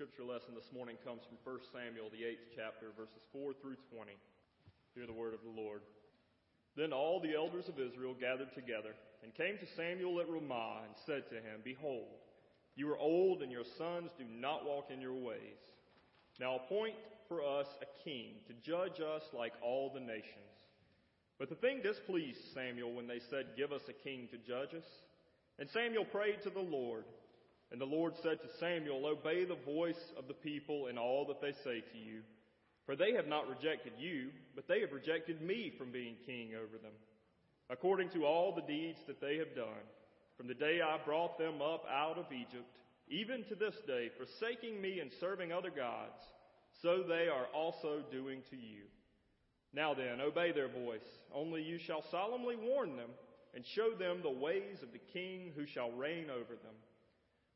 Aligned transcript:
scripture 0.00 0.24
lesson 0.24 0.56
this 0.56 0.72
morning 0.72 0.96
comes 1.04 1.20
from 1.28 1.36
1 1.44 1.76
Samuel, 1.76 2.08
the 2.08 2.24
8th 2.24 2.56
chapter, 2.56 2.88
verses 2.96 3.20
4 3.36 3.52
through 3.60 3.76
20. 3.92 4.16
Hear 4.96 5.04
the 5.04 5.12
word 5.12 5.36
of 5.36 5.44
the 5.44 5.52
Lord. 5.52 5.84
Then 6.72 6.90
all 6.90 7.20
the 7.20 7.36
elders 7.36 7.68
of 7.68 7.76
Israel 7.76 8.16
gathered 8.16 8.48
together 8.56 8.96
and 9.20 9.36
came 9.36 9.60
to 9.60 9.76
Samuel 9.76 10.24
at 10.24 10.30
Ramah 10.32 10.88
and 10.88 10.96
said 11.04 11.28
to 11.28 11.44
him, 11.44 11.60
Behold, 11.62 12.16
you 12.80 12.88
are 12.88 12.96
old 12.96 13.44
and 13.44 13.52
your 13.52 13.68
sons 13.76 14.08
do 14.16 14.24
not 14.24 14.64
walk 14.64 14.88
in 14.88 15.04
your 15.04 15.20
ways. 15.20 15.60
Now 16.40 16.64
appoint 16.64 16.96
for 17.28 17.44
us 17.44 17.68
a 17.84 17.88
king 18.00 18.40
to 18.48 18.56
judge 18.64 19.04
us 19.04 19.28
like 19.36 19.52
all 19.60 19.92
the 19.92 20.00
nations. 20.00 20.56
But 21.36 21.52
the 21.52 21.60
thing 21.60 21.84
displeased 21.84 22.40
Samuel 22.56 22.96
when 22.96 23.06
they 23.06 23.20
said, 23.28 23.52
Give 23.52 23.68
us 23.68 23.84
a 23.84 24.00
king 24.00 24.32
to 24.32 24.40
judge 24.40 24.72
us. 24.72 24.88
And 25.58 25.68
Samuel 25.68 26.08
prayed 26.08 26.40
to 26.44 26.48
the 26.48 26.64
Lord. 26.64 27.04
And 27.72 27.80
the 27.80 27.84
Lord 27.84 28.14
said 28.22 28.40
to 28.40 28.58
Samuel, 28.58 29.06
Obey 29.06 29.44
the 29.44 29.64
voice 29.64 30.12
of 30.18 30.26
the 30.26 30.34
people 30.34 30.88
in 30.88 30.98
all 30.98 31.24
that 31.26 31.40
they 31.40 31.52
say 31.64 31.80
to 31.80 31.98
you. 31.98 32.22
For 32.86 32.96
they 32.96 33.12
have 33.12 33.28
not 33.28 33.48
rejected 33.48 33.92
you, 33.98 34.30
but 34.56 34.66
they 34.66 34.80
have 34.80 34.92
rejected 34.92 35.40
me 35.40 35.72
from 35.78 35.92
being 35.92 36.16
king 36.26 36.52
over 36.56 36.78
them. 36.78 36.92
According 37.68 38.10
to 38.10 38.24
all 38.24 38.52
the 38.54 38.66
deeds 38.66 38.98
that 39.06 39.20
they 39.20 39.36
have 39.36 39.54
done, 39.54 39.86
from 40.36 40.48
the 40.48 40.54
day 40.54 40.80
I 40.80 40.98
brought 41.04 41.38
them 41.38 41.62
up 41.62 41.84
out 41.88 42.18
of 42.18 42.32
Egypt, 42.32 42.76
even 43.08 43.44
to 43.44 43.54
this 43.54 43.74
day, 43.86 44.10
forsaking 44.18 44.80
me 44.80 44.98
and 44.98 45.10
serving 45.20 45.52
other 45.52 45.70
gods, 45.70 46.18
so 46.82 47.04
they 47.06 47.28
are 47.28 47.46
also 47.54 48.02
doing 48.10 48.40
to 48.50 48.56
you. 48.56 48.82
Now 49.72 49.94
then, 49.94 50.20
obey 50.20 50.50
their 50.52 50.68
voice. 50.68 51.06
Only 51.32 51.62
you 51.62 51.78
shall 51.78 52.02
solemnly 52.10 52.56
warn 52.56 52.96
them 52.96 53.10
and 53.54 53.64
show 53.74 53.90
them 53.98 54.20
the 54.22 54.30
ways 54.30 54.78
of 54.82 54.92
the 54.92 55.12
king 55.12 55.52
who 55.54 55.66
shall 55.66 55.92
reign 55.92 56.26
over 56.30 56.54
them. 56.54 56.74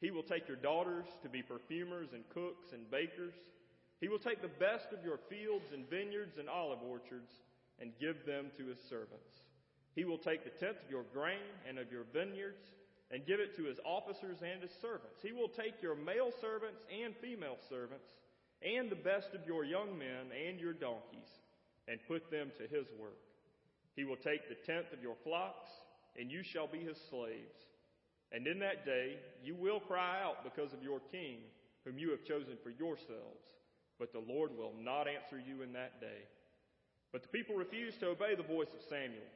He 0.00 0.10
will 0.10 0.22
take 0.22 0.46
your 0.46 0.56
daughters 0.56 1.06
to 1.22 1.28
be 1.28 1.42
perfumers 1.42 2.10
and 2.12 2.28
cooks 2.30 2.72
and 2.72 2.90
bakers. 2.90 3.34
He 4.00 4.08
will 4.08 4.20
take 4.20 4.42
the 4.42 4.58
best 4.60 4.92
of 4.96 5.04
your 5.04 5.18
fields 5.28 5.66
and 5.74 5.90
vineyards 5.90 6.38
and 6.38 6.48
olive 6.48 6.82
orchards 6.82 7.32
and 7.80 7.90
give 7.98 8.24
them 8.26 8.50
to 8.56 8.66
his 8.66 8.78
servants. 8.88 9.42
He 9.94 10.04
will 10.04 10.18
take 10.18 10.44
the 10.44 10.54
tenth 10.64 10.78
of 10.84 10.90
your 10.90 11.02
grain 11.12 11.50
and 11.68 11.78
of 11.78 11.90
your 11.90 12.04
vineyards 12.12 12.62
and 13.10 13.26
give 13.26 13.40
it 13.40 13.56
to 13.56 13.64
his 13.64 13.78
officers 13.84 14.38
and 14.42 14.62
his 14.62 14.70
servants. 14.80 15.18
He 15.22 15.32
will 15.32 15.48
take 15.48 15.82
your 15.82 15.96
male 15.96 16.30
servants 16.40 16.78
and 16.86 17.14
female 17.20 17.58
servants 17.68 18.06
and 18.62 18.90
the 18.90 19.02
best 19.02 19.34
of 19.34 19.46
your 19.46 19.64
young 19.64 19.98
men 19.98 20.30
and 20.30 20.60
your 20.60 20.74
donkeys 20.74 21.30
and 21.88 21.98
put 22.06 22.30
them 22.30 22.52
to 22.58 22.64
his 22.70 22.86
work. 23.00 23.18
He 23.96 24.04
will 24.04 24.20
take 24.22 24.46
the 24.48 24.60
tenth 24.66 24.92
of 24.92 25.02
your 25.02 25.16
flocks 25.24 25.70
and 26.18 26.30
you 26.30 26.42
shall 26.42 26.68
be 26.68 26.78
his 26.78 26.98
slaves. 27.10 27.58
And 28.32 28.46
in 28.46 28.58
that 28.60 28.84
day 28.84 29.16
you 29.42 29.54
will 29.54 29.80
cry 29.80 30.22
out 30.22 30.44
because 30.44 30.72
of 30.72 30.82
your 30.82 31.00
king, 31.12 31.38
whom 31.84 31.98
you 31.98 32.10
have 32.10 32.24
chosen 32.24 32.56
for 32.62 32.70
yourselves. 32.70 33.44
But 33.98 34.12
the 34.12 34.20
Lord 34.20 34.56
will 34.56 34.74
not 34.78 35.08
answer 35.08 35.38
you 35.38 35.62
in 35.62 35.72
that 35.72 36.00
day. 36.00 36.22
But 37.12 37.22
the 37.22 37.28
people 37.28 37.56
refused 37.56 38.00
to 38.00 38.08
obey 38.08 38.34
the 38.36 38.42
voice 38.42 38.68
of 38.74 38.82
Samuel. 38.88 39.26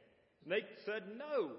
And 0.44 0.52
they 0.52 0.62
said, 0.84 1.04
No, 1.16 1.52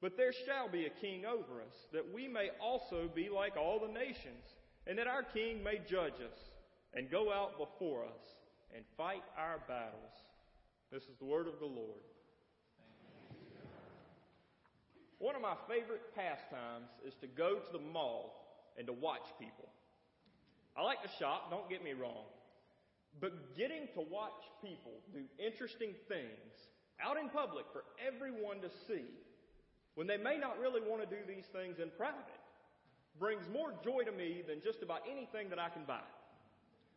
but 0.00 0.16
there 0.16 0.32
shall 0.32 0.68
be 0.68 0.86
a 0.86 1.00
king 1.00 1.24
over 1.24 1.60
us, 1.60 1.74
that 1.92 2.12
we 2.12 2.28
may 2.28 2.50
also 2.60 3.08
be 3.14 3.28
like 3.28 3.56
all 3.56 3.80
the 3.80 3.92
nations, 3.92 4.44
and 4.86 4.98
that 4.98 5.06
our 5.06 5.22
king 5.22 5.62
may 5.62 5.80
judge 5.88 6.20
us, 6.20 6.38
and 6.94 7.10
go 7.10 7.32
out 7.32 7.58
before 7.58 8.04
us, 8.04 8.22
and 8.74 8.84
fight 8.96 9.22
our 9.36 9.60
battles. 9.68 10.12
This 10.92 11.04
is 11.04 11.16
the 11.18 11.24
word 11.24 11.48
of 11.48 11.58
the 11.58 11.66
Lord. 11.66 12.02
One 15.18 15.36
of 15.36 15.42
my 15.42 15.54
favorite 15.68 16.14
pastimes 16.14 16.90
is 17.06 17.14
to 17.20 17.26
go 17.26 17.56
to 17.58 17.72
the 17.72 17.78
mall 17.78 18.44
and 18.76 18.86
to 18.86 18.92
watch 18.92 19.24
people. 19.38 19.68
I 20.76 20.82
like 20.82 21.02
to 21.02 21.10
shop, 21.18 21.50
don't 21.50 21.70
get 21.70 21.84
me 21.84 21.92
wrong. 21.92 22.26
But 23.20 23.56
getting 23.56 23.86
to 23.94 24.02
watch 24.02 24.42
people 24.60 24.98
do 25.12 25.22
interesting 25.38 25.94
things 26.08 26.50
out 26.98 27.16
in 27.16 27.28
public 27.30 27.66
for 27.72 27.84
everyone 28.02 28.60
to 28.60 28.70
see 28.86 29.06
when 29.94 30.06
they 30.06 30.16
may 30.16 30.36
not 30.36 30.58
really 30.58 30.82
want 30.82 31.02
to 31.02 31.08
do 31.08 31.22
these 31.26 31.46
things 31.54 31.78
in 31.78 31.90
private 31.96 32.42
brings 33.18 33.46
more 33.52 33.72
joy 33.84 34.02
to 34.02 34.10
me 34.10 34.42
than 34.46 34.58
just 34.58 34.82
about 34.82 35.06
anything 35.06 35.48
that 35.50 35.58
I 35.58 35.70
can 35.70 35.86
buy. 35.86 36.02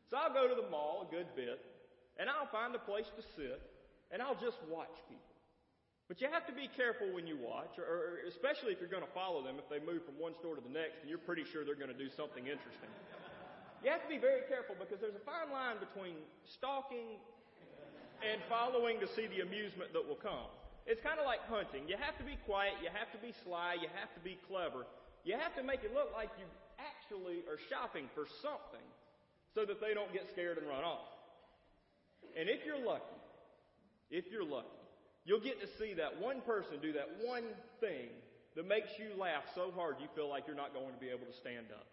So 0.10 0.18
I'll 0.18 0.34
go 0.34 0.48
to 0.48 0.56
the 0.60 0.68
mall 0.70 1.06
a 1.08 1.14
good 1.14 1.28
bit 1.36 1.62
and 2.18 2.30
I'll 2.30 2.50
find 2.50 2.74
a 2.74 2.80
place 2.80 3.06
to 3.16 3.22
sit 3.38 3.62
and 4.10 4.22
I'll 4.22 4.40
just 4.42 4.58
watch 4.70 4.94
people. 5.06 5.37
But 6.08 6.24
you 6.24 6.32
have 6.32 6.48
to 6.48 6.56
be 6.56 6.72
careful 6.72 7.12
when 7.12 7.28
you 7.28 7.36
watch, 7.36 7.76
or, 7.76 8.24
especially 8.32 8.72
if 8.72 8.80
you're 8.80 8.92
going 8.92 9.04
to 9.04 9.12
follow 9.12 9.44
them. 9.44 9.60
If 9.60 9.68
they 9.68 9.84
move 9.84 10.08
from 10.08 10.16
one 10.16 10.32
store 10.40 10.56
to 10.56 10.64
the 10.64 10.72
next, 10.72 11.04
and 11.04 11.12
you're 11.12 11.20
pretty 11.20 11.44
sure 11.44 11.68
they're 11.68 11.76
going 11.76 11.92
to 11.92 12.00
do 12.00 12.08
something 12.16 12.48
interesting. 12.48 12.88
You 13.84 13.92
have 13.92 14.02
to 14.08 14.12
be 14.12 14.18
very 14.18 14.48
careful 14.48 14.80
because 14.80 15.04
there's 15.04 15.20
a 15.20 15.28
fine 15.28 15.52
line 15.52 15.84
between 15.84 16.16
stalking 16.48 17.20
and 18.24 18.40
following 18.48 19.04
to 19.04 19.08
see 19.14 19.28
the 19.28 19.44
amusement 19.44 19.92
that 19.94 20.02
will 20.02 20.18
come. 20.18 20.48
It's 20.88 21.04
kind 21.04 21.20
of 21.20 21.28
like 21.28 21.44
hunting. 21.52 21.86
You 21.92 22.00
have 22.00 22.16
to 22.18 22.26
be 22.26 22.40
quiet, 22.48 22.80
you 22.80 22.88
have 22.88 23.12
to 23.12 23.20
be 23.20 23.36
sly, 23.44 23.76
you 23.76 23.92
have 24.00 24.10
to 24.16 24.22
be 24.24 24.40
clever. 24.48 24.88
You 25.28 25.36
have 25.36 25.52
to 25.60 25.64
make 25.64 25.84
it 25.84 25.92
look 25.92 26.16
like 26.16 26.32
you 26.40 26.48
actually 26.80 27.44
are 27.52 27.60
shopping 27.68 28.08
for 28.16 28.24
something 28.40 28.88
so 29.52 29.68
that 29.68 29.84
they 29.84 29.92
don't 29.92 30.10
get 30.16 30.32
scared 30.32 30.58
and 30.58 30.66
run 30.66 30.88
off. 30.88 31.12
And 32.40 32.48
if 32.48 32.64
you're 32.64 32.80
lucky, 32.80 33.20
if 34.10 34.32
you're 34.32 34.48
lucky, 34.48 34.77
You'll 35.28 35.44
get 35.44 35.60
to 35.60 35.68
see 35.68 35.92
that 36.00 36.24
one 36.24 36.40
person 36.40 36.80
do 36.82 36.96
that 36.96 37.20
one 37.20 37.44
thing 37.84 38.08
that 38.56 38.64
makes 38.64 38.96
you 38.96 39.12
laugh 39.20 39.44
so 39.54 39.76
hard 39.76 40.00
you 40.00 40.08
feel 40.16 40.32
like 40.32 40.48
you're 40.48 40.56
not 40.56 40.72
going 40.72 40.96
to 40.96 41.02
be 41.04 41.12
able 41.12 41.28
to 41.28 41.36
stand 41.36 41.68
up. 41.76 41.86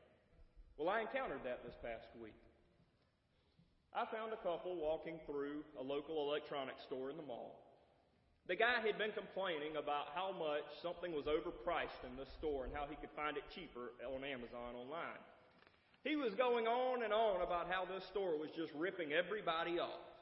Well, 0.79 0.87
I 0.87 1.03
encountered 1.03 1.43
that 1.43 1.67
this 1.67 1.75
past 1.83 2.07
week. 2.23 2.39
I 3.91 4.07
found 4.07 4.31
a 4.31 4.39
couple 4.39 4.79
walking 4.79 5.19
through 5.27 5.67
a 5.75 5.83
local 5.83 6.31
electronics 6.31 6.87
store 6.87 7.11
in 7.11 7.19
the 7.19 7.27
mall. 7.27 7.59
The 8.47 8.55
guy 8.55 8.79
had 8.79 9.03
been 9.03 9.11
complaining 9.11 9.83
about 9.83 10.15
how 10.15 10.31
much 10.31 10.71
something 10.79 11.11
was 11.11 11.27
overpriced 11.27 12.07
in 12.07 12.15
the 12.15 12.31
store 12.39 12.71
and 12.71 12.73
how 12.75 12.87
he 12.87 12.95
could 12.95 13.11
find 13.19 13.35
it 13.35 13.43
cheaper 13.51 13.99
on 14.07 14.23
Amazon 14.23 14.79
online. 14.79 15.19
He 16.07 16.15
was 16.15 16.39
going 16.39 16.71
on 16.71 17.03
and 17.03 17.11
on 17.11 17.43
about 17.43 17.67
how 17.67 17.83
this 17.83 18.07
store 18.15 18.39
was 18.39 18.55
just 18.55 18.71
ripping 18.79 19.11
everybody 19.11 19.83
off. 19.83 20.14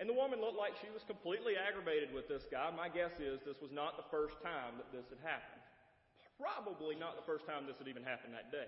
And 0.00 0.08
the 0.08 0.16
woman 0.16 0.40
looked 0.40 0.58
like 0.58 0.74
she 0.80 0.88
was 0.88 1.04
completely 1.04 1.54
aggravated 1.56 2.12
with 2.12 2.26
this 2.26 2.48
guy. 2.48 2.72
My 2.72 2.88
guess 2.88 3.12
is 3.20 3.44
this 3.44 3.60
was 3.60 3.70
not 3.70 4.00
the 4.00 4.08
first 4.08 4.40
time 4.40 4.80
that 4.80 4.88
this 4.90 5.06
had 5.12 5.20
happened. 5.20 5.62
Probably 6.40 6.96
not 6.96 7.14
the 7.14 7.26
first 7.28 7.46
time 7.46 7.68
this 7.68 7.78
had 7.78 7.86
even 7.86 8.02
happened 8.02 8.32
that 8.34 8.50
day. 8.50 8.66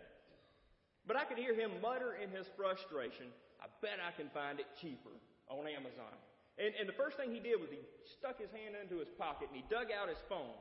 But 1.09 1.17
I 1.17 1.25
could 1.25 1.41
hear 1.41 1.57
him 1.57 1.73
mutter 1.81 2.17
in 2.17 2.31
his 2.31 2.49
frustration, 2.57 3.29
I 3.61 3.67
bet 3.81 4.01
I 4.01 4.13
can 4.13 4.29
find 4.33 4.61
it 4.61 4.69
cheaper 4.81 5.13
on 5.49 5.69
Amazon. 5.69 6.17
And, 6.57 6.73
and 6.79 6.89
the 6.89 6.97
first 6.97 7.17
thing 7.17 7.33
he 7.33 7.41
did 7.41 7.61
was 7.61 7.69
he 7.69 7.83
stuck 8.05 8.39
his 8.39 8.53
hand 8.53 8.79
into 8.79 9.01
his 9.01 9.11
pocket 9.19 9.49
and 9.51 9.57
he 9.57 9.65
dug 9.69 9.91
out 9.91 10.09
his 10.09 10.23
phone 10.29 10.57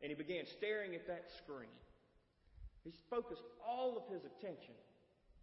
and 0.00 0.08
he 0.08 0.16
began 0.16 0.46
staring 0.46 0.94
at 0.94 1.06
that 1.08 1.28
screen. 1.32 1.72
He 2.84 2.92
focused 3.10 3.42
all 3.66 3.96
of 3.98 4.06
his 4.12 4.22
attention 4.22 4.76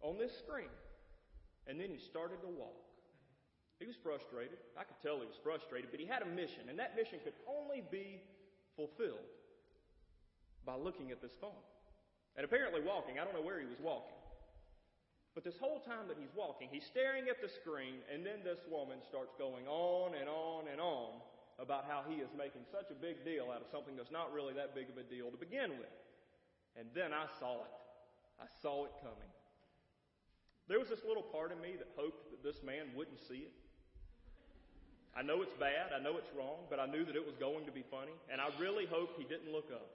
on 0.00 0.16
this 0.16 0.32
screen. 0.38 0.72
And 1.66 1.80
then 1.80 1.90
he 1.90 1.98
started 1.98 2.40
to 2.42 2.48
walk. 2.48 2.80
He 3.78 3.86
was 3.86 3.96
frustrated. 3.96 4.58
I 4.78 4.84
could 4.84 5.00
tell 5.02 5.18
he 5.18 5.26
was 5.26 5.40
frustrated, 5.42 5.90
but 5.90 5.98
he 5.98 6.06
had 6.06 6.22
a 6.22 6.30
mission, 6.30 6.70
and 6.70 6.78
that 6.78 6.94
mission 6.94 7.18
could 7.22 7.34
only 7.46 7.82
be 7.90 8.22
fulfilled 8.76 9.26
by 10.64 10.76
looking 10.76 11.10
at 11.10 11.20
this 11.20 11.34
phone. 11.40 11.62
And 12.36 12.44
apparently 12.44 12.80
walking. 12.80 13.18
I 13.18 13.24
don't 13.24 13.34
know 13.34 13.44
where 13.44 13.60
he 13.60 13.66
was 13.66 13.78
walking. 13.78 14.18
But 15.34 15.42
this 15.42 15.58
whole 15.58 15.82
time 15.82 16.06
that 16.06 16.16
he's 16.18 16.30
walking, 16.34 16.68
he's 16.70 16.86
staring 16.86 17.26
at 17.28 17.42
the 17.42 17.50
screen, 17.50 18.02
and 18.06 18.24
then 18.24 18.46
this 18.46 18.62
woman 18.70 18.98
starts 19.02 19.34
going 19.38 19.66
on 19.66 20.14
and 20.14 20.28
on 20.28 20.70
and 20.70 20.80
on 20.80 21.18
about 21.58 21.86
how 21.86 22.02
he 22.06 22.22
is 22.22 22.30
making 22.38 22.62
such 22.70 22.90
a 22.90 22.94
big 22.94 23.24
deal 23.24 23.50
out 23.50 23.62
of 23.62 23.66
something 23.70 23.94
that's 23.94 24.10
not 24.10 24.32
really 24.32 24.54
that 24.54 24.74
big 24.74 24.90
of 24.90 24.98
a 24.98 25.02
deal 25.02 25.30
to 25.30 25.36
begin 25.36 25.70
with. 25.78 25.94
And 26.78 26.86
then 26.94 27.12
I 27.12 27.26
saw 27.38 27.66
it. 27.66 27.74
I 28.38 28.46
saw 28.62 28.86
it 28.86 28.94
coming. 29.02 29.30
There 30.66 30.78
was 30.78 30.88
this 30.88 31.02
little 31.06 31.22
part 31.22 31.52
of 31.52 31.60
me 31.60 31.74
that 31.78 31.90
hoped 31.94 32.30
that 32.30 32.42
this 32.42 32.62
man 32.62 32.94
wouldn't 32.94 33.20
see 33.20 33.46
it. 33.46 33.54
I 35.14 35.22
know 35.22 35.46
it's 35.46 35.54
bad, 35.62 35.94
I 35.94 36.02
know 36.02 36.18
it's 36.18 36.30
wrong, 36.34 36.66
but 36.66 36.82
I 36.82 36.90
knew 36.90 37.06
that 37.06 37.14
it 37.14 37.22
was 37.22 37.38
going 37.38 37.66
to 37.66 37.74
be 37.74 37.86
funny, 37.86 38.14
and 38.26 38.42
I 38.42 38.50
really 38.58 38.82
hoped 38.86 39.14
he 39.14 39.22
didn't 39.22 39.54
look 39.54 39.70
up. 39.70 39.86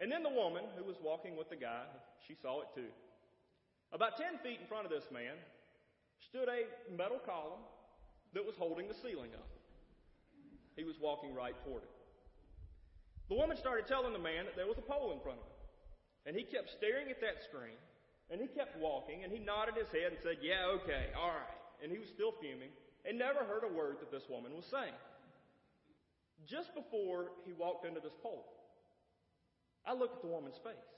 And 0.00 0.08
then 0.08 0.24
the 0.24 0.32
woman 0.32 0.64
who 0.80 0.84
was 0.88 0.96
walking 1.04 1.36
with 1.36 1.52
the 1.52 1.60
guy, 1.60 1.84
she 2.24 2.32
saw 2.40 2.64
it 2.64 2.72
too. 2.74 2.88
About 3.92 4.16
10 4.16 4.40
feet 4.40 4.64
in 4.64 4.66
front 4.66 4.88
of 4.88 4.92
this 4.92 5.04
man 5.12 5.36
stood 6.24 6.48
a 6.48 6.64
metal 6.88 7.20
column 7.20 7.60
that 8.32 8.40
was 8.40 8.56
holding 8.56 8.88
the 8.88 8.96
ceiling 8.96 9.36
up. 9.36 9.48
He 10.72 10.88
was 10.88 10.96
walking 10.96 11.36
right 11.36 11.54
toward 11.60 11.84
it. 11.84 11.92
The 13.28 13.36
woman 13.36 13.60
started 13.60 13.84
telling 13.84 14.16
the 14.16 14.24
man 14.24 14.48
that 14.48 14.56
there 14.56 14.66
was 14.66 14.80
a 14.80 14.88
pole 14.88 15.12
in 15.12 15.20
front 15.20 15.36
of 15.36 15.44
him. 15.44 15.56
And 16.24 16.32
he 16.32 16.48
kept 16.48 16.72
staring 16.72 17.12
at 17.12 17.20
that 17.20 17.44
screen, 17.44 17.76
and 18.32 18.40
he 18.40 18.48
kept 18.48 18.80
walking, 18.80 19.20
and 19.20 19.28
he 19.28 19.38
nodded 19.38 19.76
his 19.76 19.92
head 19.92 20.16
and 20.16 20.20
said, 20.24 20.40
Yeah, 20.40 20.72
okay, 20.80 21.12
all 21.12 21.36
right. 21.36 21.60
And 21.84 21.92
he 21.92 22.00
was 22.00 22.08
still 22.08 22.32
fuming 22.40 22.72
and 23.04 23.18
never 23.18 23.42
heard 23.44 23.66
a 23.66 23.72
word 23.72 23.98
that 24.00 24.10
this 24.10 24.22
woman 24.30 24.54
was 24.54 24.64
saying. 24.70 24.94
Just 26.46 26.74
before 26.74 27.34
he 27.46 27.52
walked 27.52 27.86
into 27.86 28.00
this 28.00 28.14
pole, 28.22 28.46
I 29.86 29.94
looked 29.94 30.16
at 30.18 30.22
the 30.22 30.30
woman's 30.30 30.58
face. 30.62 30.90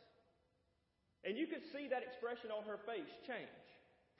And 1.24 1.40
you 1.40 1.48
could 1.48 1.64
see 1.72 1.88
that 1.88 2.04
expression 2.04 2.52
on 2.52 2.68
her 2.68 2.76
face 2.84 3.08
change 3.24 3.64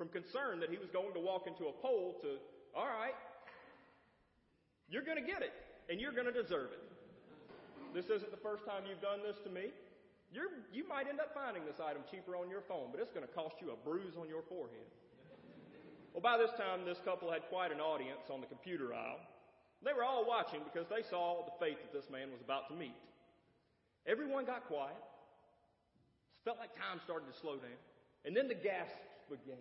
from 0.00 0.08
concern 0.08 0.58
that 0.64 0.72
he 0.72 0.80
was 0.80 0.88
going 0.88 1.12
to 1.12 1.20
walk 1.20 1.44
into 1.44 1.68
a 1.68 1.74
pole 1.84 2.16
to, 2.24 2.40
all 2.72 2.88
right, 2.88 3.16
you're 4.88 5.04
going 5.04 5.20
to 5.20 5.28
get 5.28 5.44
it, 5.44 5.52
and 5.88 6.00
you're 6.00 6.16
going 6.16 6.28
to 6.28 6.34
deserve 6.34 6.72
it. 6.72 6.84
This 7.92 8.08
isn't 8.10 8.32
the 8.32 8.40
first 8.42 8.64
time 8.66 8.88
you've 8.88 9.04
done 9.04 9.22
this 9.22 9.36
to 9.44 9.50
me. 9.52 9.70
You're, 10.32 10.50
you 10.74 10.82
might 10.88 11.06
end 11.06 11.22
up 11.22 11.30
finding 11.30 11.62
this 11.62 11.78
item 11.78 12.02
cheaper 12.10 12.34
on 12.34 12.50
your 12.50 12.66
phone, 12.66 12.90
but 12.90 12.98
it's 12.98 13.14
going 13.14 13.22
to 13.22 13.30
cost 13.30 13.54
you 13.62 13.70
a 13.70 13.78
bruise 13.78 14.18
on 14.18 14.26
your 14.26 14.42
forehead. 14.50 14.88
Well, 16.14 16.22
by 16.22 16.38
this 16.38 16.52
time, 16.56 16.86
this 16.86 17.02
couple 17.04 17.30
had 17.30 17.42
quite 17.50 17.72
an 17.72 17.80
audience 17.80 18.30
on 18.30 18.40
the 18.40 18.46
computer 18.46 18.94
aisle. 18.94 19.18
They 19.82 19.92
were 19.92 20.04
all 20.04 20.24
watching 20.24 20.60
because 20.62 20.88
they 20.88 21.02
saw 21.02 21.44
the 21.44 21.52
fate 21.58 21.82
that 21.82 21.92
this 21.92 22.08
man 22.08 22.30
was 22.30 22.40
about 22.40 22.70
to 22.70 22.74
meet. 22.74 22.94
Everyone 24.06 24.46
got 24.46 24.64
quiet. 24.64 24.94
It 24.96 26.44
felt 26.46 26.58
like 26.58 26.72
time 26.78 27.02
started 27.02 27.26
to 27.26 27.36
slow 27.36 27.56
down. 27.56 27.82
And 28.24 28.34
then 28.34 28.48
the 28.48 28.54
gasps 28.54 29.26
began. 29.28 29.60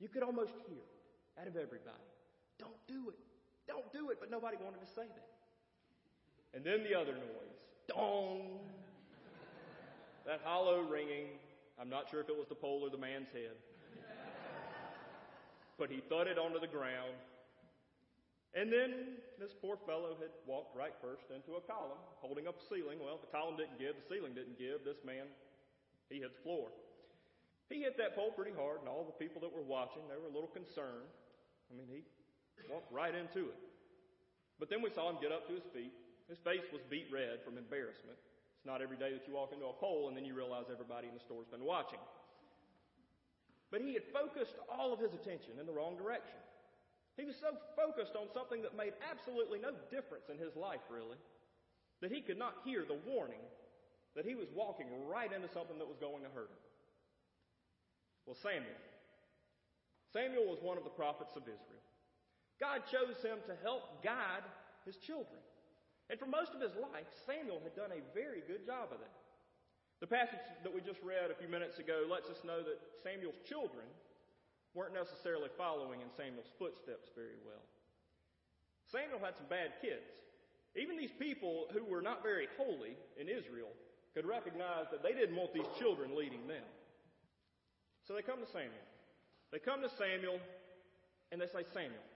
You 0.00 0.08
could 0.08 0.22
almost 0.24 0.52
hear 0.66 0.80
it 0.80 1.40
out 1.40 1.46
of 1.46 1.54
everybody. 1.54 2.08
Don't 2.58 2.80
do 2.88 3.10
it. 3.10 3.18
Don't 3.68 3.92
do 3.92 4.10
it. 4.10 4.18
But 4.18 4.30
nobody 4.30 4.56
wanted 4.56 4.80
to 4.80 4.90
say 4.90 5.06
that. 5.06 5.28
And 6.54 6.64
then 6.64 6.82
the 6.82 6.98
other 6.98 7.12
noise. 7.12 7.60
Dong 7.86 8.58
that 10.28 10.40
hollow 10.44 10.82
ringing. 10.82 11.40
I'm 11.80 11.88
not 11.88 12.10
sure 12.10 12.20
if 12.20 12.28
it 12.28 12.36
was 12.36 12.46
the 12.48 12.54
pole 12.54 12.82
or 12.84 12.90
the 12.90 12.98
man's 12.98 13.32
head. 13.32 13.56
But 15.78 15.88
he 15.88 16.02
thudded 16.10 16.36
onto 16.36 16.58
the 16.58 16.68
ground. 16.68 17.14
And 18.52 18.72
then 18.72 19.22
this 19.38 19.54
poor 19.54 19.78
fellow 19.86 20.18
had 20.18 20.34
walked 20.42 20.74
right 20.74 20.94
first 20.98 21.30
into 21.30 21.56
a 21.56 21.62
column, 21.62 22.00
holding 22.18 22.50
up 22.50 22.58
a 22.58 22.64
ceiling. 22.66 22.98
Well, 22.98 23.22
the 23.22 23.30
column 23.30 23.54
didn't 23.54 23.78
give, 23.78 23.94
the 23.94 24.08
ceiling 24.10 24.34
didn't 24.34 24.58
give. 24.58 24.82
This 24.82 24.98
man, 25.06 25.30
he 26.10 26.18
hit 26.18 26.34
the 26.34 26.42
floor. 26.42 26.74
He 27.70 27.84
hit 27.84 28.00
that 28.00 28.16
pole 28.16 28.32
pretty 28.32 28.56
hard, 28.56 28.80
and 28.80 28.88
all 28.88 29.04
the 29.04 29.14
people 29.20 29.44
that 29.44 29.52
were 29.52 29.62
watching, 29.62 30.02
they 30.08 30.16
were 30.16 30.26
a 30.26 30.34
little 30.34 30.50
concerned. 30.50 31.06
I 31.68 31.76
mean, 31.76 31.86
he 31.86 32.02
walked 32.66 32.90
right 32.90 33.12
into 33.14 33.52
it. 33.52 33.60
But 34.58 34.72
then 34.72 34.82
we 34.82 34.90
saw 34.90 35.12
him 35.12 35.20
get 35.20 35.30
up 35.30 35.46
to 35.46 35.54
his 35.54 35.68
feet. 35.70 35.92
His 36.26 36.40
face 36.40 36.64
was 36.72 36.82
beet 36.90 37.12
red 37.12 37.44
from 37.44 37.60
embarrassment. 37.60 38.18
It's 38.56 38.66
not 38.66 38.82
every 38.82 38.96
day 38.96 39.12
that 39.12 39.28
you 39.28 39.36
walk 39.36 39.52
into 39.52 39.68
a 39.68 39.76
pole 39.76 40.08
and 40.08 40.16
then 40.16 40.24
you 40.24 40.34
realize 40.34 40.66
everybody 40.72 41.06
in 41.06 41.14
the 41.14 41.22
store's 41.22 41.46
been 41.46 41.62
watching. 41.62 42.00
But 43.70 43.82
he 43.82 43.92
had 43.92 44.04
focused 44.12 44.56
all 44.68 44.92
of 44.92 45.00
his 45.00 45.12
attention 45.12 45.60
in 45.60 45.66
the 45.66 45.72
wrong 45.72 45.96
direction. 45.96 46.40
He 47.16 47.26
was 47.26 47.36
so 47.36 47.52
focused 47.74 48.16
on 48.16 48.32
something 48.32 48.62
that 48.62 48.78
made 48.78 48.94
absolutely 49.10 49.58
no 49.58 49.74
difference 49.90 50.30
in 50.30 50.38
his 50.38 50.54
life, 50.56 50.84
really, 50.88 51.18
that 52.00 52.12
he 52.12 52.22
could 52.22 52.38
not 52.38 52.62
hear 52.64 52.86
the 52.86 53.00
warning 53.04 53.42
that 54.16 54.24
he 54.24 54.34
was 54.34 54.48
walking 54.54 54.86
right 55.06 55.30
into 55.30 55.50
something 55.52 55.78
that 55.78 55.86
was 55.86 55.98
going 56.00 56.22
to 56.22 56.32
hurt 56.32 56.48
him. 56.50 56.62
Well, 58.24 58.38
Samuel. 58.38 58.80
Samuel 60.12 60.48
was 60.48 60.62
one 60.62 60.78
of 60.78 60.84
the 60.84 60.94
prophets 60.94 61.36
of 61.36 61.42
Israel. 61.44 61.84
God 62.58 62.82
chose 62.90 63.20
him 63.22 63.38
to 63.46 63.54
help 63.62 64.02
guide 64.02 64.46
his 64.86 64.96
children. 64.96 65.38
And 66.10 66.18
for 66.18 66.26
most 66.26 66.56
of 66.56 66.60
his 66.64 66.72
life, 66.74 67.06
Samuel 67.28 67.60
had 67.62 67.76
done 67.76 67.92
a 67.92 68.02
very 68.16 68.40
good 68.48 68.64
job 68.64 68.90
of 68.90 68.98
that. 68.98 69.18
The 70.00 70.06
passage 70.06 70.46
that 70.62 70.70
we 70.70 70.80
just 70.80 71.02
read 71.02 71.30
a 71.30 71.34
few 71.34 71.50
minutes 71.50 71.78
ago 71.82 72.06
lets 72.06 72.30
us 72.30 72.38
know 72.46 72.62
that 72.62 72.78
Samuel's 73.02 73.38
children 73.42 73.86
weren't 74.74 74.94
necessarily 74.94 75.50
following 75.58 76.00
in 76.00 76.10
Samuel's 76.14 76.54
footsteps 76.54 77.10
very 77.18 77.38
well. 77.42 77.66
Samuel 78.86 79.18
had 79.18 79.34
some 79.34 79.50
bad 79.50 79.74
kids. 79.82 80.06
Even 80.78 80.96
these 80.96 81.14
people 81.18 81.66
who 81.74 81.82
were 81.82 82.00
not 82.00 82.22
very 82.22 82.46
holy 82.54 82.94
in 83.18 83.26
Israel 83.26 83.74
could 84.14 84.24
recognize 84.24 84.86
that 84.94 85.02
they 85.02 85.12
didn't 85.12 85.34
want 85.34 85.52
these 85.52 85.66
children 85.78 86.14
leading 86.14 86.46
them. 86.46 86.64
So 88.06 88.14
they 88.14 88.22
come 88.22 88.38
to 88.38 88.50
Samuel. 88.54 88.86
They 89.50 89.58
come 89.58 89.82
to 89.82 89.90
Samuel 89.98 90.38
and 91.32 91.40
they 91.40 91.50
say, 91.50 91.66
Samuel, 91.74 92.06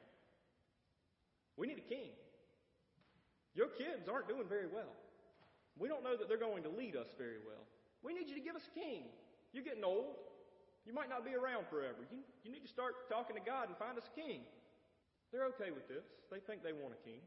we 1.59 1.67
need 1.67 1.79
a 1.79 1.89
king. 1.89 2.15
Your 3.55 3.69
kids 3.69 4.09
aren't 4.09 4.29
doing 4.29 4.47
very 4.49 4.71
well. 4.73 4.95
We 5.79 5.89
don't 5.89 6.05
know 6.05 6.17
that 6.17 6.29
they're 6.29 6.41
going 6.41 6.63
to 6.65 6.73
lead 6.73 6.97
us 6.97 7.09
very 7.17 7.41
well. 7.45 7.65
We 8.03 8.13
need 8.13 8.29
you 8.29 8.37
to 8.37 8.45
give 8.45 8.57
us 8.57 8.67
a 8.69 8.75
king. 8.75 9.09
You're 9.53 9.65
getting 9.65 9.85
old. 9.85 10.17
You 10.85 10.93
might 10.93 11.09
not 11.09 11.25
be 11.25 11.35
around 11.35 11.71
forever. 11.71 12.03
You, 12.11 12.27
you 12.43 12.51
need 12.51 12.67
to 12.67 12.73
start 12.73 13.09
talking 13.09 13.37
to 13.37 13.45
God 13.45 13.71
and 13.71 13.77
find 13.79 13.97
us 13.97 14.05
a 14.11 14.15
king. 14.19 14.43
They're 15.31 15.47
okay 15.57 15.71
with 15.71 15.87
this. 15.89 16.05
They 16.29 16.43
think 16.43 16.63
they 16.63 16.75
want 16.75 16.93
a 16.93 17.01
king. 17.07 17.23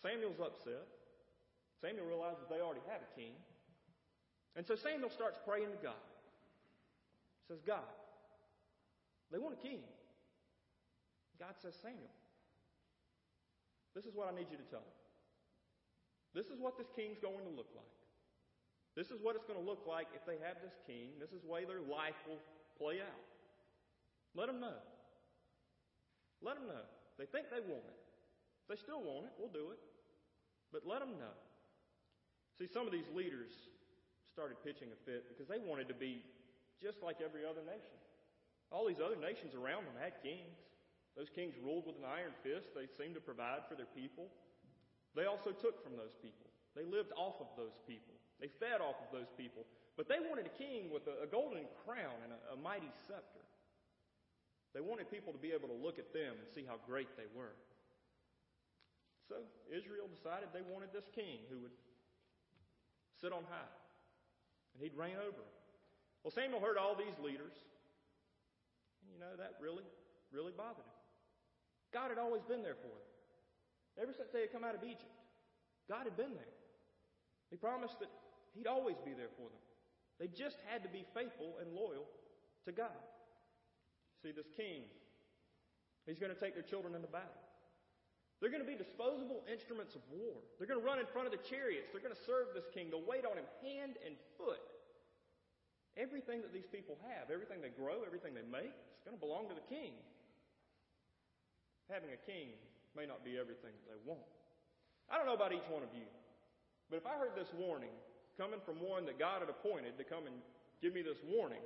Samuel's 0.00 0.40
upset. 0.40 0.88
Samuel 1.80 2.06
realizes 2.06 2.46
they 2.48 2.58
already 2.58 2.82
have 2.88 3.02
a 3.04 3.10
king. 3.14 3.34
And 4.56 4.66
so 4.66 4.74
Samuel 4.74 5.10
starts 5.10 5.38
praying 5.46 5.70
to 5.70 5.80
God. 5.82 6.02
He 7.42 7.54
says, 7.54 7.62
God, 7.66 7.86
they 9.30 9.38
want 9.38 9.54
a 9.54 9.62
king. 9.62 9.80
God 11.38 11.54
says, 11.60 11.74
Samuel, 11.82 12.12
this 13.94 14.04
is 14.04 14.14
what 14.14 14.28
I 14.28 14.36
need 14.36 14.46
you 14.50 14.56
to 14.56 14.68
tell 14.70 14.80
them. 14.80 14.96
This 16.34 16.48
is 16.48 16.58
what 16.58 16.80
this 16.80 16.88
king's 16.96 17.20
going 17.20 17.44
to 17.44 17.52
look 17.52 17.68
like. 17.76 17.96
This 18.96 19.08
is 19.08 19.20
what 19.20 19.36
it's 19.36 19.48
going 19.48 19.60
to 19.60 19.64
look 19.64 19.84
like 19.88 20.08
if 20.12 20.24
they 20.28 20.36
have 20.44 20.60
this 20.60 20.76
king. 20.84 21.16
This 21.16 21.32
is 21.32 21.44
the 21.44 21.48
way 21.48 21.64
their 21.64 21.80
life 21.80 22.16
will 22.28 22.40
play 22.76 23.00
out. 23.00 23.24
Let 24.36 24.48
them 24.48 24.60
know. 24.60 24.80
Let 26.44 26.56
them 26.60 26.68
know. 26.68 26.84
They 27.16 27.28
think 27.28 27.48
they 27.48 27.64
want 27.64 27.84
it. 27.84 28.00
If 28.64 28.66
they 28.68 28.80
still 28.80 29.00
want 29.00 29.28
it, 29.28 29.32
we'll 29.40 29.52
do 29.52 29.72
it. 29.72 29.80
But 30.72 30.88
let 30.88 31.00
them 31.00 31.16
know. 31.20 31.36
See, 32.56 32.68
some 32.68 32.84
of 32.84 32.92
these 32.92 33.08
leaders 33.12 33.52
started 34.32 34.60
pitching 34.64 34.88
a 34.92 34.98
fit 35.04 35.28
because 35.28 35.48
they 35.48 35.60
wanted 35.60 35.88
to 35.88 35.96
be 35.96 36.24
just 36.80 37.04
like 37.04 37.20
every 37.20 37.44
other 37.44 37.64
nation. 37.64 37.96
All 38.72 38.88
these 38.88 39.00
other 39.00 39.20
nations 39.20 39.52
around 39.52 39.84
them 39.84 39.96
had 40.00 40.20
kings. 40.24 40.56
Those 41.16 41.28
kings 41.28 41.52
ruled 41.60 41.84
with 41.84 42.00
an 42.00 42.08
iron 42.08 42.32
fist. 42.40 42.72
They 42.72 42.88
seemed 42.88 43.14
to 43.20 43.24
provide 43.24 43.68
for 43.68 43.76
their 43.76 43.88
people. 43.92 44.32
They 45.14 45.28
also 45.28 45.52
took 45.52 45.82
from 45.84 45.96
those 45.96 46.16
people. 46.20 46.48
They 46.72 46.88
lived 46.88 47.12
off 47.16 47.36
of 47.40 47.52
those 47.56 47.76
people. 47.84 48.16
They 48.40 48.48
fed 48.48 48.80
off 48.80 48.96
of 49.04 49.12
those 49.12 49.28
people. 49.36 49.68
But 49.96 50.08
they 50.08 50.18
wanted 50.24 50.48
a 50.48 50.54
king 50.56 50.88
with 50.88 51.04
a, 51.04 51.24
a 51.24 51.28
golden 51.28 51.68
crown 51.84 52.16
and 52.24 52.32
a, 52.32 52.56
a 52.56 52.58
mighty 52.58 52.88
scepter. 53.04 53.44
They 54.72 54.80
wanted 54.80 55.12
people 55.12 55.36
to 55.36 55.38
be 55.38 55.52
able 55.52 55.68
to 55.68 55.76
look 55.76 56.00
at 56.00 56.16
them 56.16 56.40
and 56.40 56.48
see 56.48 56.64
how 56.64 56.80
great 56.88 57.12
they 57.20 57.28
were. 57.36 57.52
So 59.28 59.44
Israel 59.68 60.08
decided 60.08 60.48
they 60.50 60.64
wanted 60.64 60.96
this 60.96 61.08
king 61.12 61.44
who 61.52 61.60
would 61.60 61.76
sit 63.20 63.32
on 63.36 63.44
high 63.52 63.72
and 64.72 64.80
he'd 64.80 64.96
reign 64.96 65.20
over 65.20 65.36
them. 65.36 65.52
Well, 66.24 66.32
Samuel 66.32 66.64
heard 66.64 66.80
all 66.80 66.96
these 66.96 67.16
leaders. 67.20 67.52
And 69.04 69.12
you 69.12 69.20
know, 69.20 69.36
that 69.36 69.60
really, 69.60 69.84
really 70.32 70.56
bothered 70.56 70.88
him. 70.88 70.98
God 71.92 72.08
had 72.08 72.18
always 72.18 72.42
been 72.48 72.64
there 72.64 72.80
for 72.80 72.88
them. 72.88 73.11
Ever 74.00 74.12
since 74.16 74.32
they 74.32 74.40
had 74.40 74.52
come 74.52 74.64
out 74.64 74.74
of 74.74 74.84
Egypt, 74.84 75.12
God 75.88 76.08
had 76.08 76.16
been 76.16 76.32
there. 76.32 76.54
He 77.50 77.56
promised 77.56 78.00
that 78.00 78.08
He'd 78.56 78.68
always 78.68 78.96
be 79.04 79.12
there 79.16 79.32
for 79.36 79.48
them. 79.48 79.62
They 80.20 80.28
just 80.28 80.60
had 80.68 80.84
to 80.84 80.90
be 80.92 81.04
faithful 81.16 81.56
and 81.60 81.72
loyal 81.72 82.04
to 82.68 82.72
God. 82.72 83.00
See, 84.20 84.30
this 84.30 84.46
king, 84.54 84.84
he's 86.04 86.20
going 86.20 86.30
to 86.30 86.38
take 86.38 86.52
their 86.52 86.62
children 86.62 86.94
into 86.94 87.08
battle. 87.08 87.32
They're 88.38 88.52
going 88.52 88.62
to 88.62 88.68
be 88.68 88.76
disposable 88.76 89.40
instruments 89.48 89.96
of 89.96 90.04
war. 90.12 90.36
They're 90.58 90.68
going 90.68 90.78
to 90.78 90.84
run 90.84 91.00
in 91.00 91.08
front 91.10 91.26
of 91.26 91.32
the 91.32 91.42
chariots. 91.42 91.90
They're 91.90 92.04
going 92.04 92.14
to 92.14 92.26
serve 92.28 92.52
this 92.52 92.68
king. 92.76 92.92
They'll 92.92 93.08
wait 93.08 93.24
on 93.24 93.40
him 93.40 93.48
hand 93.64 93.96
and 94.04 94.14
foot. 94.36 94.62
Everything 95.96 96.44
that 96.44 96.52
these 96.52 96.68
people 96.68 97.00
have, 97.08 97.32
everything 97.32 97.64
they 97.64 97.72
grow, 97.72 98.04
everything 98.04 98.36
they 98.36 98.46
make, 98.46 98.76
it's 98.94 99.04
going 99.08 99.16
to 99.16 99.22
belong 99.22 99.48
to 99.48 99.56
the 99.56 99.68
king 99.72 99.96
having 101.92 102.08
a 102.16 102.20
king 102.24 102.56
may 102.96 103.06
not 103.08 103.24
be 103.24 103.40
everything 103.40 103.72
that 103.72 103.86
they 103.88 104.00
want. 104.04 104.26
I 105.10 105.16
don't 105.16 105.26
know 105.26 105.36
about 105.36 105.52
each 105.52 105.66
one 105.68 105.82
of 105.82 105.92
you, 105.92 106.08
but 106.88 107.00
if 107.00 107.06
I 107.06 107.16
heard 107.16 107.36
this 107.36 107.52
warning 107.56 107.92
coming 108.36 108.60
from 108.64 108.80
one 108.80 109.04
that 109.08 109.18
God 109.18 109.44
had 109.44 109.50
appointed 109.52 109.96
to 110.00 110.04
come 110.04 110.24
and 110.28 110.36
give 110.80 110.96
me 110.96 111.02
this 111.04 111.20
warning 111.24 111.62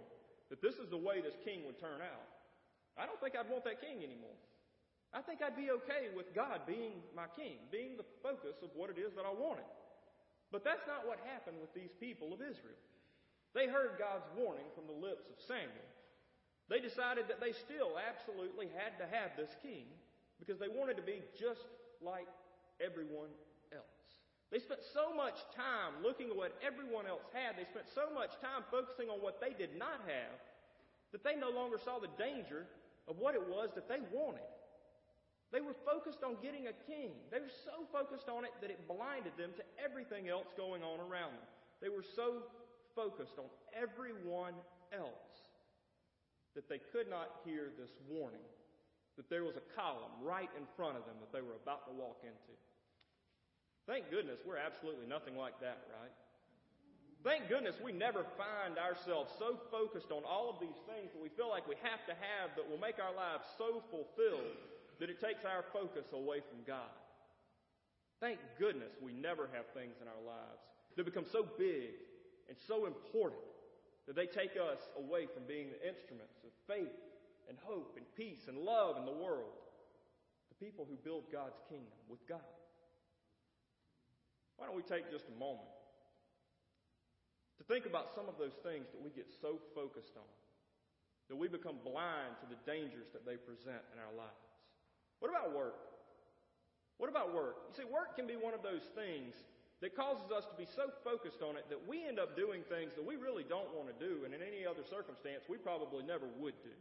that 0.51 0.63
this 0.63 0.79
is 0.79 0.91
the 0.91 0.99
way 0.99 1.21
this 1.21 1.39
king 1.47 1.67
would 1.67 1.79
turn 1.79 2.03
out, 2.03 2.27
I 2.99 3.05
don't 3.05 3.21
think 3.21 3.37
I'd 3.37 3.51
want 3.51 3.67
that 3.67 3.83
king 3.83 4.01
anymore. 4.03 4.39
I 5.15 5.23
think 5.23 5.41
I'd 5.41 5.57
be 5.57 5.71
okay 5.85 6.13
with 6.13 6.35
God 6.35 6.67
being 6.67 6.99
my 7.15 7.31
king, 7.37 7.63
being 7.71 7.97
the 7.97 8.09
focus 8.23 8.61
of 8.63 8.71
what 8.75 8.91
it 8.91 8.99
is 8.99 9.15
that 9.15 9.25
I 9.25 9.33
wanted. 9.33 9.69
But 10.51 10.65
that's 10.65 10.87
not 10.87 11.07
what 11.07 11.19
happened 11.27 11.59
with 11.61 11.73
these 11.75 11.93
people 11.99 12.33
of 12.33 12.41
Israel. 12.43 12.79
They 13.55 13.67
heard 13.67 13.99
God's 13.99 14.29
warning 14.37 14.69
from 14.75 14.85
the 14.85 14.97
lips 14.97 15.27
of 15.33 15.41
Samuel. 15.41 15.91
They 16.69 16.83
decided 16.83 17.31
that 17.31 17.41
they 17.41 17.55
still 17.55 17.97
absolutely 17.97 18.69
had 18.75 18.99
to 18.99 19.07
have 19.07 19.33
this 19.39 19.55
king 19.63 19.87
because 20.39 20.59
they 20.59 20.69
wanted 20.69 20.97
to 20.97 21.07
be 21.07 21.23
just 21.39 21.67
like 22.01 22.29
everyone 22.81 23.33
else. 23.73 24.07
They 24.53 24.61
spent 24.61 24.81
so 24.95 25.11
much 25.11 25.43
time 25.57 25.99
looking 26.05 26.31
at 26.31 26.37
what 26.37 26.55
everyone 26.63 27.07
else 27.07 27.27
had, 27.35 27.59
they 27.59 27.67
spent 27.67 27.91
so 27.91 28.13
much 28.15 28.39
time 28.39 28.63
focusing 28.71 29.11
on 29.11 29.19
what 29.19 29.41
they 29.41 29.51
did 29.57 29.75
not 29.75 30.05
have, 30.07 30.39
that 31.11 31.25
they 31.25 31.35
no 31.35 31.51
longer 31.51 31.79
saw 31.83 31.99
the 31.99 32.13
danger 32.15 32.67
of 33.09 33.19
what 33.19 33.35
it 33.35 33.43
was 33.43 33.71
that 33.75 33.89
they 33.89 33.99
wanted. 34.13 34.47
They 35.53 35.63
were 35.63 35.79
focused 35.87 36.23
on 36.27 36.37
getting 36.43 36.67
a 36.67 36.77
king. 36.91 37.15
They 37.31 37.39
were 37.39 37.55
so 37.65 37.87
focused 37.95 38.29
on 38.29 38.45
it 38.45 38.51
that 38.61 38.71
it 38.71 38.87
blinded 38.91 39.33
them 39.39 39.55
to 39.57 39.65
everything 39.79 40.29
else 40.29 40.51
going 40.57 40.83
on 40.83 40.99
around 40.99 41.39
them. 41.39 41.49
They 41.81 41.89
were 41.89 42.03
so 42.03 42.43
focused 42.95 43.39
on 43.39 43.47
everyone 43.71 44.55
else 44.93 45.55
that 46.55 46.69
they 46.69 46.81
could 46.93 47.09
not 47.09 47.45
hear 47.45 47.71
this 47.79 47.91
warning 48.11 48.43
that 49.17 49.29
there 49.33 49.45
was 49.45 49.57
a 49.57 49.65
column 49.73 50.13
right 50.21 50.51
in 50.57 50.65
front 50.77 50.97
of 50.97 51.05
them 51.09 51.17
that 51.21 51.33
they 51.33 51.41
were 51.41 51.57
about 51.57 51.89
to 51.89 51.93
walk 51.93 52.21
into. 52.23 52.55
Thank 53.89 54.11
goodness 54.11 54.41
we're 54.45 54.61
absolutely 54.61 55.09
nothing 55.09 55.37
like 55.37 55.57
that, 55.61 55.89
right? 55.97 56.13
Thank 57.25 57.49
goodness 57.49 57.75
we 57.83 57.91
never 57.91 58.23
find 58.39 58.79
ourselves 58.79 59.33
so 59.39 59.59
focused 59.73 60.13
on 60.15 60.23
all 60.23 60.53
of 60.53 60.61
these 60.61 60.79
things 60.87 61.11
that 61.11 61.23
we 61.23 61.33
feel 61.35 61.51
like 61.51 61.67
we 61.67 61.75
have 61.83 62.05
to 62.07 62.15
have 62.15 62.55
that 62.55 62.67
will 62.69 62.79
make 62.79 63.03
our 63.03 63.15
lives 63.15 63.43
so 63.59 63.83
fulfilled 63.91 64.55
that 65.01 65.11
it 65.11 65.19
takes 65.19 65.43
our 65.43 65.67
focus 65.73 66.07
away 66.13 66.39
from 66.45 66.63
God. 66.67 66.93
Thank 68.21 68.39
goodness 68.59 68.95
we 69.03 69.13
never 69.13 69.49
have 69.53 69.67
things 69.75 69.99
in 69.99 70.09
our 70.09 70.23
lives 70.23 70.63
that 70.95 71.05
become 71.05 71.27
so 71.27 71.45
big 71.59 71.99
and 72.49 72.57
so 72.69 72.87
important 72.87 73.43
that 74.07 74.15
they 74.15 74.27
take 74.27 74.55
us 74.55 74.79
away 74.97 75.27
from 75.27 75.45
being 75.51 75.75
the 75.75 75.83
instruments 75.83 76.39
of 76.47 76.53
faith 76.71 76.95
and 77.49 77.57
hope 77.63 77.95
and 77.97 78.07
peace 78.17 78.49
and 78.49 78.59
love 78.59 78.97
in 78.97 79.05
the 79.05 79.15
world. 79.15 79.55
The 80.51 80.59
people 80.65 80.87
who 80.89 80.97
build 80.97 81.31
God's 81.31 81.61
kingdom 81.69 82.01
with 82.09 82.23
God. 82.29 82.45
Why 84.57 84.67
don't 84.67 84.77
we 84.77 84.83
take 84.83 85.11
just 85.11 85.29
a 85.29 85.37
moment 85.39 85.69
to 87.61 87.65
think 87.65 87.85
about 87.85 88.13
some 88.17 88.29
of 88.29 88.41
those 88.41 88.57
things 88.65 88.89
that 88.93 89.01
we 89.01 89.13
get 89.13 89.29
so 89.41 89.61
focused 89.77 90.17
on 90.17 90.31
that 91.29 91.37
we 91.37 91.49
become 91.49 91.77
blind 91.85 92.39
to 92.41 92.47
the 92.49 92.57
dangers 92.65 93.13
that 93.13 93.27
they 93.29 93.37
present 93.37 93.85
in 93.93 94.01
our 94.01 94.15
lives? 94.17 94.49
What 95.21 95.29
about 95.29 95.53
work? 95.53 95.77
What 96.97 97.13
about 97.13 97.37
work? 97.37 97.69
You 97.69 97.75
see, 97.77 97.89
work 97.89 98.17
can 98.17 98.27
be 98.27 98.41
one 98.41 98.57
of 98.57 98.65
those 98.65 98.85
things 98.97 99.37
that 99.85 99.93
causes 99.93 100.33
us 100.33 100.49
to 100.49 100.57
be 100.57 100.65
so 100.65 100.89
focused 101.05 101.45
on 101.45 101.61
it 101.61 101.69
that 101.69 101.85
we 101.85 102.01
end 102.09 102.17
up 102.17 102.33
doing 102.33 102.65
things 102.73 102.97
that 102.97 103.05
we 103.05 103.21
really 103.21 103.45
don't 103.45 103.69
want 103.77 103.93
to 103.93 103.97
do, 104.01 104.25
and 104.25 104.33
in 104.33 104.41
any 104.41 104.65
other 104.65 104.81
circumstance, 104.89 105.45
we 105.53 105.61
probably 105.61 106.01
never 106.01 106.25
would 106.41 106.57
do. 106.65 106.73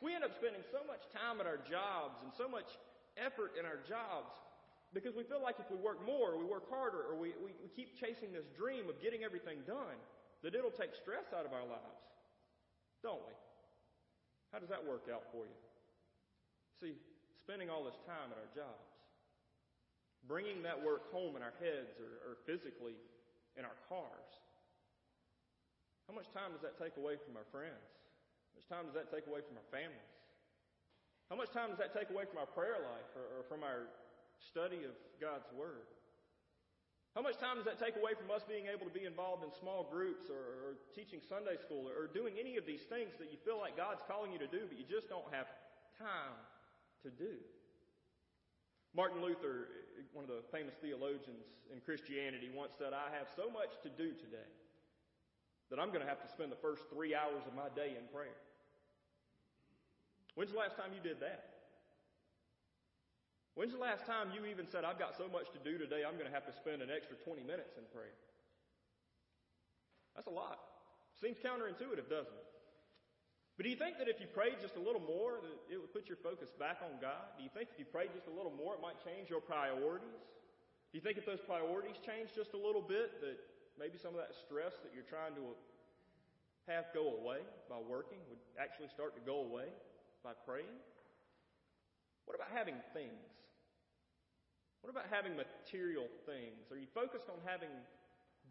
We 0.00 0.16
end 0.16 0.24
up 0.24 0.32
spending 0.32 0.64
so 0.72 0.80
much 0.88 1.04
time 1.12 1.40
at 1.40 1.46
our 1.46 1.60
jobs 1.60 2.24
and 2.24 2.32
so 2.32 2.48
much 2.48 2.68
effort 3.20 3.52
in 3.60 3.68
our 3.68 3.76
jobs 3.84 4.32
because 4.96 5.14
we 5.14 5.22
feel 5.22 5.38
like 5.38 5.60
if 5.60 5.70
we 5.70 5.78
work 5.78 6.02
more, 6.02 6.34
we 6.34 6.44
work 6.44 6.66
harder, 6.66 7.06
or 7.06 7.14
we, 7.14 7.30
we, 7.38 7.54
we 7.62 7.70
keep 7.70 7.94
chasing 7.94 8.34
this 8.34 8.48
dream 8.58 8.90
of 8.90 8.98
getting 8.98 9.22
everything 9.22 9.62
done, 9.62 9.94
that 10.42 10.56
it'll 10.56 10.74
take 10.74 10.98
stress 10.98 11.30
out 11.30 11.46
of 11.46 11.52
our 11.54 11.62
lives. 11.62 12.02
Don't 13.04 13.22
we? 13.22 13.36
How 14.50 14.58
does 14.58 14.72
that 14.72 14.82
work 14.82 15.06
out 15.06 15.30
for 15.30 15.46
you? 15.46 15.58
See, 16.82 16.98
spending 17.38 17.70
all 17.70 17.86
this 17.86 18.00
time 18.02 18.34
at 18.34 18.38
our 18.40 18.50
jobs, 18.50 18.90
bringing 20.26 20.64
that 20.66 20.74
work 20.74 21.12
home 21.14 21.38
in 21.38 21.42
our 21.44 21.54
heads 21.62 21.94
or, 22.02 22.10
or 22.26 22.34
physically 22.48 22.98
in 23.54 23.62
our 23.62 23.78
cars, 23.86 24.30
how 26.08 26.18
much 26.18 26.26
time 26.34 26.50
does 26.50 26.66
that 26.66 26.74
take 26.82 26.98
away 26.98 27.14
from 27.14 27.38
our 27.38 27.46
friends? 27.54 27.99
Much 28.56 28.66
time 28.66 28.86
does 28.86 28.96
that 28.98 29.10
take 29.10 29.26
away 29.26 29.40
from 29.44 29.58
our 29.58 29.68
families? 29.70 30.14
How 31.30 31.38
much 31.38 31.54
time 31.54 31.70
does 31.70 31.78
that 31.78 31.94
take 31.94 32.10
away 32.10 32.26
from 32.26 32.42
our 32.42 32.50
prayer 32.50 32.82
life 32.82 33.10
or, 33.14 33.26
or 33.38 33.42
from 33.46 33.62
our 33.62 33.86
study 34.42 34.82
of 34.82 34.94
God's 35.22 35.46
Word? 35.54 35.86
How 37.14 37.22
much 37.22 37.38
time 37.38 37.58
does 37.58 37.66
that 37.66 37.78
take 37.78 37.98
away 37.98 38.14
from 38.14 38.30
us 38.30 38.46
being 38.46 38.70
able 38.70 38.86
to 38.86 38.94
be 38.94 39.02
involved 39.06 39.42
in 39.42 39.50
small 39.50 39.86
groups 39.86 40.30
or, 40.30 40.38
or 40.38 40.70
teaching 40.94 41.18
Sunday 41.22 41.58
school 41.58 41.90
or, 41.90 41.94
or 41.94 42.06
doing 42.06 42.38
any 42.38 42.54
of 42.54 42.66
these 42.66 42.86
things 42.86 43.18
that 43.18 43.34
you 43.34 43.38
feel 43.42 43.58
like 43.58 43.74
God's 43.74 44.02
calling 44.06 44.30
you 44.30 44.38
to 44.38 44.50
do, 44.50 44.66
but 44.66 44.78
you 44.78 44.86
just 44.86 45.10
don't 45.10 45.26
have 45.34 45.50
time 45.98 46.38
to 47.02 47.10
do? 47.10 47.38
Martin 48.94 49.22
Luther, 49.22 49.70
one 50.14 50.26
of 50.26 50.30
the 50.30 50.42
famous 50.50 50.74
theologians 50.78 51.46
in 51.70 51.78
Christianity, 51.82 52.50
once 52.50 52.74
said, 52.78 52.90
I 52.90 53.10
have 53.14 53.30
so 53.34 53.50
much 53.50 53.74
to 53.86 53.90
do 53.90 54.14
today 54.18 54.50
that 55.70 55.78
I'm 55.78 55.94
going 55.94 56.02
to 56.02 56.10
have 56.10 56.20
to 56.22 56.28
spend 56.28 56.50
the 56.50 56.58
first 56.58 56.82
three 56.90 57.14
hours 57.14 57.46
of 57.46 57.54
my 57.54 57.70
day 57.78 57.94
in 57.94 58.04
prayer. 58.10 58.36
When's 60.34 60.50
the 60.50 60.58
last 60.58 60.76
time 60.76 60.90
you 60.90 61.02
did 61.02 61.22
that? 61.22 61.50
When's 63.54 63.74
the 63.74 63.82
last 63.82 64.06
time 64.06 64.30
you 64.34 64.46
even 64.46 64.66
said, 64.66 64.84
I've 64.86 64.98
got 64.98 65.18
so 65.18 65.26
much 65.26 65.50
to 65.54 65.60
do 65.62 65.78
today, 65.78 66.06
I'm 66.06 66.14
going 66.14 66.30
to 66.30 66.34
have 66.34 66.46
to 66.46 66.54
spend 66.54 66.82
an 66.82 66.90
extra 66.90 67.18
20 67.22 67.42
minutes 67.42 67.74
in 67.78 67.86
prayer? 67.90 68.14
That's 70.14 70.26
a 70.26 70.34
lot. 70.34 70.58
Seems 71.18 71.38
counterintuitive, 71.38 72.08
doesn't 72.10 72.34
it? 72.34 72.48
But 73.60 73.68
do 73.68 73.70
you 73.70 73.76
think 73.76 74.00
that 74.00 74.08
if 74.08 74.16
you 74.16 74.24
prayed 74.24 74.56
just 74.64 74.80
a 74.80 74.82
little 74.82 75.04
more, 75.04 75.44
that 75.44 75.52
it 75.68 75.76
would 75.76 75.92
put 75.92 76.08
your 76.08 76.16
focus 76.24 76.48
back 76.56 76.80
on 76.80 76.96
God? 76.96 77.36
Do 77.36 77.44
you 77.44 77.52
think 77.52 77.68
if 77.68 77.76
you 77.76 77.84
prayed 77.84 78.08
just 78.16 78.24
a 78.24 78.32
little 78.32 78.54
more, 78.54 78.72
it 78.72 78.80
might 78.80 78.96
change 79.04 79.28
your 79.28 79.44
priorities? 79.44 80.24
Do 80.88 80.94
you 80.96 81.04
think 81.04 81.20
if 81.20 81.28
those 81.28 81.44
priorities 81.44 82.00
changed 82.00 82.32
just 82.32 82.56
a 82.56 82.60
little 82.60 82.80
bit, 82.80 83.20
that 83.20 83.36
maybe 83.80 83.96
some 83.96 84.12
of 84.12 84.20
that 84.20 84.36
stress 84.36 84.76
that 84.84 84.92
you're 84.92 85.08
trying 85.08 85.32
to 85.40 85.56
have 86.68 86.92
go 86.92 87.16
away 87.16 87.40
by 87.64 87.80
working 87.80 88.20
would 88.28 88.44
actually 88.60 88.92
start 88.92 89.16
to 89.16 89.24
go 89.24 89.40
away 89.48 89.72
by 90.20 90.36
praying? 90.44 90.76
What 92.28 92.36
about 92.36 92.52
having 92.52 92.76
things? 92.92 93.24
What 94.84 94.92
about 94.92 95.08
having 95.08 95.32
material 95.32 96.06
things? 96.28 96.68
Are 96.68 96.76
you 96.76 96.88
focused 96.92 97.32
on 97.32 97.40
having 97.48 97.72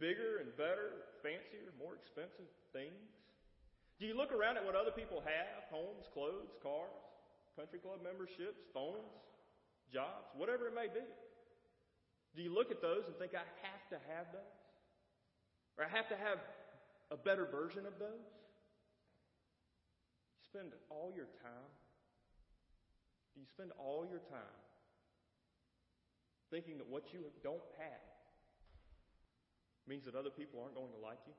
bigger 0.01 0.41
and 0.41 0.49
better, 0.57 1.13
fancier, 1.21 1.69
more 1.77 1.93
expensive 1.93 2.49
things? 2.73 2.97
Do 4.01 4.09
you 4.09 4.17
look 4.17 4.33
around 4.33 4.57
at 4.57 4.65
what 4.65 4.73
other 4.73 4.91
people 4.91 5.21
have 5.21 5.69
homes, 5.69 6.09
clothes, 6.09 6.57
cars, 6.65 6.97
country 7.53 7.77
club 7.77 8.01
memberships, 8.01 8.65
phones, 8.73 9.13
jobs, 9.93 10.25
whatever 10.33 10.67
it 10.67 10.75
may 10.75 10.89
be? 10.89 11.05
Do 12.35 12.41
you 12.41 12.53
look 12.53 12.69
at 12.71 12.81
those 12.81 13.05
and 13.07 13.15
think, 13.17 13.33
I 13.33 13.45
have 13.65 13.83
to 13.93 13.97
have 14.09 14.29
those? 14.33 14.58
Or 15.79 15.87
I 15.87 15.89
have 15.95 16.11
to 16.11 16.17
have 16.19 16.43
a 17.07 17.15
better 17.15 17.47
version 17.47 17.87
of 17.87 17.95
those? 17.95 18.27
You 20.35 20.43
spend 20.43 20.75
all 20.91 21.15
your 21.15 21.31
time. 21.39 21.71
Do 23.33 23.39
you 23.39 23.47
spend 23.47 23.71
all 23.79 24.03
your 24.03 24.19
time 24.27 24.59
thinking 26.51 26.75
that 26.83 26.89
what 26.91 27.15
you 27.15 27.23
don't 27.39 27.63
have 27.79 28.03
means 29.87 30.03
that 30.03 30.19
other 30.19 30.29
people 30.29 30.59
aren't 30.59 30.75
going 30.75 30.91
to 30.91 30.99
like 30.99 31.23
you? 31.23 31.33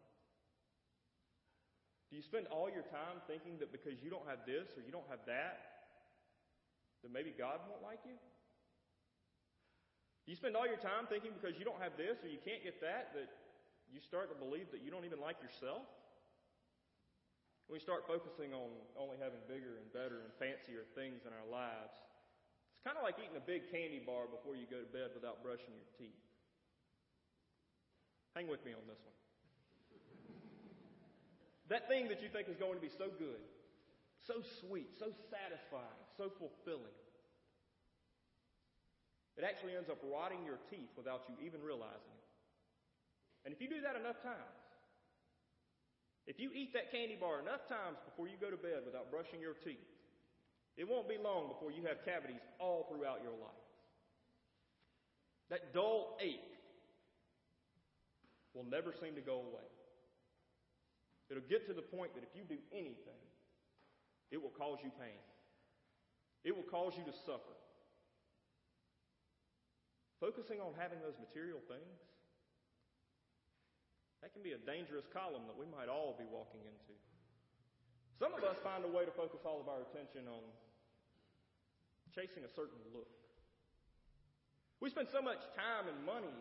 Do 2.08 2.16
you 2.16 2.24
spend 2.24 2.48
all 2.48 2.72
your 2.72 2.88
time 2.88 3.20
thinking 3.28 3.60
that 3.60 3.70
because 3.70 4.00
you 4.00 4.08
don't 4.08 4.24
have 4.24 4.42
this 4.48 4.72
or 4.74 4.80
you 4.82 4.90
don't 4.90 5.06
have 5.12 5.20
that, 5.28 5.84
that 7.04 7.12
maybe 7.12 7.30
God 7.36 7.60
won't 7.68 7.84
like 7.84 8.00
you? 8.08 8.16
Do 10.24 10.28
you 10.32 10.38
spend 10.40 10.56
all 10.56 10.66
your 10.66 10.80
time 10.80 11.06
thinking 11.06 11.36
because 11.36 11.60
you 11.60 11.68
don't 11.68 11.78
have 11.78 11.94
this 12.00 12.24
or 12.24 12.32
you 12.32 12.40
can't 12.42 12.64
get 12.64 12.80
that, 12.80 13.12
that 13.14 13.28
you 13.90 13.98
start 13.98 14.30
to 14.30 14.38
believe 14.38 14.70
that 14.70 14.82
you 14.82 14.90
don't 14.90 15.04
even 15.04 15.18
like 15.18 15.42
yourself. 15.42 15.86
We 17.70 17.78
start 17.78 18.06
focusing 18.06 18.50
on 18.50 18.70
only 18.98 19.18
having 19.18 19.38
bigger 19.46 19.78
and 19.78 19.86
better 19.94 20.26
and 20.26 20.30
fancier 20.38 20.86
things 20.98 21.22
in 21.22 21.30
our 21.30 21.46
lives. 21.46 21.94
It's 22.74 22.82
kind 22.82 22.98
of 22.98 23.06
like 23.06 23.18
eating 23.22 23.38
a 23.38 23.44
big 23.44 23.70
candy 23.70 24.02
bar 24.02 24.26
before 24.26 24.58
you 24.58 24.66
go 24.66 24.82
to 24.82 24.90
bed 24.90 25.14
without 25.14 25.42
brushing 25.42 25.70
your 25.74 25.86
teeth. 25.94 26.18
Hang 28.34 28.50
with 28.50 28.62
me 28.66 28.74
on 28.74 28.82
this 28.90 28.98
one. 29.02 29.14
That 31.70 31.86
thing 31.86 32.10
that 32.10 32.18
you 32.22 32.30
think 32.30 32.50
is 32.50 32.58
going 32.58 32.74
to 32.74 32.82
be 32.82 32.90
so 32.90 33.06
good, 33.14 33.38
so 34.26 34.42
sweet, 34.58 34.90
so 34.98 35.14
satisfying, 35.30 36.02
so 36.18 36.26
fulfilling, 36.34 36.98
it 39.38 39.46
actually 39.46 39.78
ends 39.78 39.88
up 39.88 40.02
rotting 40.02 40.42
your 40.42 40.58
teeth 40.68 40.90
without 40.98 41.22
you 41.30 41.38
even 41.46 41.62
realizing 41.62 42.10
it. 42.12 42.19
And 43.44 43.54
if 43.54 43.60
you 43.60 43.68
do 43.68 43.80
that 43.80 43.96
enough 43.96 44.20
times, 44.22 44.60
if 46.26 46.38
you 46.38 46.50
eat 46.54 46.72
that 46.74 46.92
candy 46.92 47.16
bar 47.18 47.40
enough 47.40 47.66
times 47.66 47.96
before 48.04 48.28
you 48.28 48.36
go 48.40 48.50
to 48.52 48.60
bed 48.60 48.84
without 48.84 49.10
brushing 49.10 49.40
your 49.40 49.54
teeth, 49.54 49.88
it 50.76 50.86
won't 50.86 51.08
be 51.08 51.16
long 51.18 51.48
before 51.48 51.72
you 51.72 51.82
have 51.88 52.04
cavities 52.04 52.44
all 52.60 52.86
throughout 52.86 53.20
your 53.24 53.34
life. 53.34 53.66
That 55.50 55.74
dull 55.74 56.16
ache 56.22 56.54
will 58.54 58.64
never 58.64 58.94
seem 58.94 59.14
to 59.16 59.20
go 59.20 59.42
away. 59.42 59.66
It'll 61.30 61.46
get 61.46 61.66
to 61.66 61.74
the 61.74 61.82
point 61.82 62.14
that 62.14 62.22
if 62.22 62.30
you 62.34 62.42
do 62.42 62.58
anything, 62.70 63.22
it 64.30 64.38
will 64.38 64.54
cause 64.54 64.78
you 64.82 64.90
pain. 64.98 65.18
It 66.44 66.54
will 66.54 66.66
cause 66.66 66.94
you 66.98 67.04
to 67.04 67.14
suffer. 67.26 67.56
Focusing 70.18 70.60
on 70.60 70.74
having 70.78 71.00
those 71.00 71.18
material 71.18 71.58
things 71.66 71.98
That 74.20 74.36
can 74.36 74.44
be 74.44 74.52
a 74.52 74.60
dangerous 74.60 75.08
column 75.08 75.48
that 75.48 75.56
we 75.56 75.64
might 75.64 75.88
all 75.88 76.12
be 76.16 76.28
walking 76.28 76.60
into. 76.60 76.94
Some 78.20 78.36
of 78.36 78.44
us 78.44 78.60
find 78.60 78.84
a 78.84 78.92
way 78.92 79.08
to 79.08 79.14
focus 79.16 79.48
all 79.48 79.64
of 79.64 79.68
our 79.68 79.80
attention 79.80 80.28
on 80.28 80.44
chasing 82.12 82.44
a 82.44 82.52
certain 82.52 82.76
look. 82.92 83.08
We 84.84 84.92
spend 84.92 85.08
so 85.08 85.24
much 85.24 85.40
time 85.56 85.88
and 85.88 85.96
money 86.04 86.36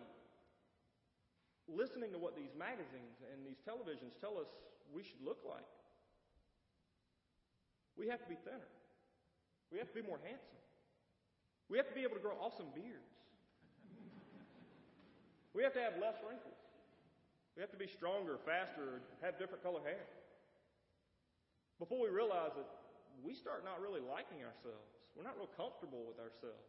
listening 1.72 2.12
to 2.12 2.20
what 2.20 2.36
these 2.36 2.52
magazines 2.58 3.24
and 3.32 3.48
these 3.48 3.64
televisions 3.64 4.12
tell 4.20 4.36
us 4.36 4.52
we 4.92 5.04
should 5.04 5.24
look 5.24 5.40
like. 5.48 5.68
We 7.96 8.12
have 8.12 8.20
to 8.20 8.28
be 8.28 8.36
thinner. 8.44 8.68
We 9.72 9.80
have 9.80 9.88
to 9.88 9.96
be 9.96 10.04
more 10.04 10.20
handsome. 10.20 10.60
We 11.72 11.78
have 11.78 11.88
to 11.88 11.96
be 11.96 12.04
able 12.04 12.20
to 12.20 12.24
grow 12.24 12.36
awesome 12.44 12.76
beards. 12.76 13.16
We 15.56 15.64
have 15.64 15.74
to 15.80 15.84
have 15.84 15.96
less 16.02 16.20
wrinkles. 16.28 16.59
We 17.56 17.62
have 17.62 17.72
to 17.72 17.82
be 17.82 17.88
stronger, 17.88 18.38
faster, 18.46 19.02
have 19.22 19.40
different 19.40 19.64
color 19.64 19.82
hair. 19.84 20.06
Before 21.80 22.00
we 22.00 22.12
realize 22.12 22.56
it, 22.60 22.68
we 23.24 23.34
start 23.34 23.64
not 23.64 23.80
really 23.80 24.04
liking 24.04 24.44
ourselves. 24.44 24.92
We're 25.16 25.28
not 25.28 25.36
real 25.36 25.52
comfortable 25.56 26.08
with 26.08 26.20
ourselves. 26.20 26.68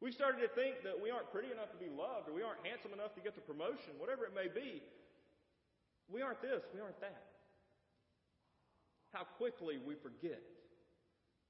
We've 0.00 0.14
started 0.14 0.44
to 0.44 0.50
think 0.52 0.84
that 0.84 0.94
we 0.94 1.08
aren't 1.08 1.32
pretty 1.32 1.50
enough 1.50 1.72
to 1.72 1.80
be 1.80 1.88
loved, 1.88 2.28
or 2.28 2.34
we 2.36 2.44
aren't 2.44 2.60
handsome 2.62 2.92
enough 2.92 3.16
to 3.16 3.22
get 3.24 3.34
the 3.34 3.40
promotion, 3.40 3.96
whatever 3.96 4.28
it 4.28 4.36
may 4.36 4.46
be. 4.46 4.84
We 6.12 6.22
aren't 6.22 6.42
this, 6.42 6.62
we 6.74 6.80
aren't 6.80 7.00
that. 7.00 7.24
How 9.12 9.24
quickly 9.40 9.78
we 9.80 9.94
forget 9.94 10.42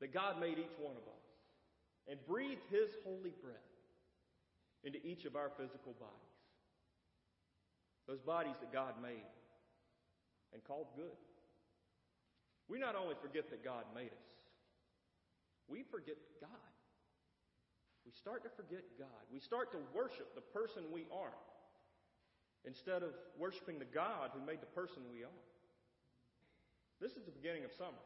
that 0.00 0.15
God 0.15 0.38
made 0.41 0.59
each 0.59 0.76
one 0.79 0.95
of 0.95 1.03
us 1.03 1.26
and 2.09 2.23
breathed 2.26 2.62
His 2.71 2.95
holy 3.03 3.35
breath 3.43 3.73
into 4.85 5.05
each 5.05 5.25
of 5.25 5.35
our 5.35 5.50
physical 5.59 5.93
bodies. 5.99 6.36
Those 8.07 8.21
bodies 8.21 8.55
that 8.61 8.73
God 8.73 8.95
made 9.03 9.27
and 10.53 10.63
called 10.63 10.87
good. 10.97 11.19
We 12.69 12.79
not 12.79 12.95
only 12.95 13.15
forget 13.21 13.51
that 13.51 13.65
God 13.65 13.85
made 13.95 14.11
us, 14.11 14.29
we 15.69 15.83
forget 15.83 16.17
God. 16.41 16.51
We 18.05 18.13
start 18.13 18.45
to 18.45 18.51
forget 18.51 18.85
God. 18.99 19.23
We 19.33 19.41
start 19.41 19.73
to 19.73 19.79
worship 19.93 20.35
the 20.35 20.41
person 20.41 20.85
we 20.93 21.07
are 21.11 21.35
instead 22.65 23.03
of 23.03 23.11
worshiping 23.39 23.79
the 23.79 23.91
God 23.91 24.31
who 24.33 24.45
made 24.47 24.63
the 24.63 24.71
person 24.71 25.03
we 25.11 25.23
are. 25.23 25.41
This 27.01 27.13
is 27.13 27.25
the 27.25 27.35
beginning 27.35 27.65
of 27.65 27.73
summer. 27.73 28.03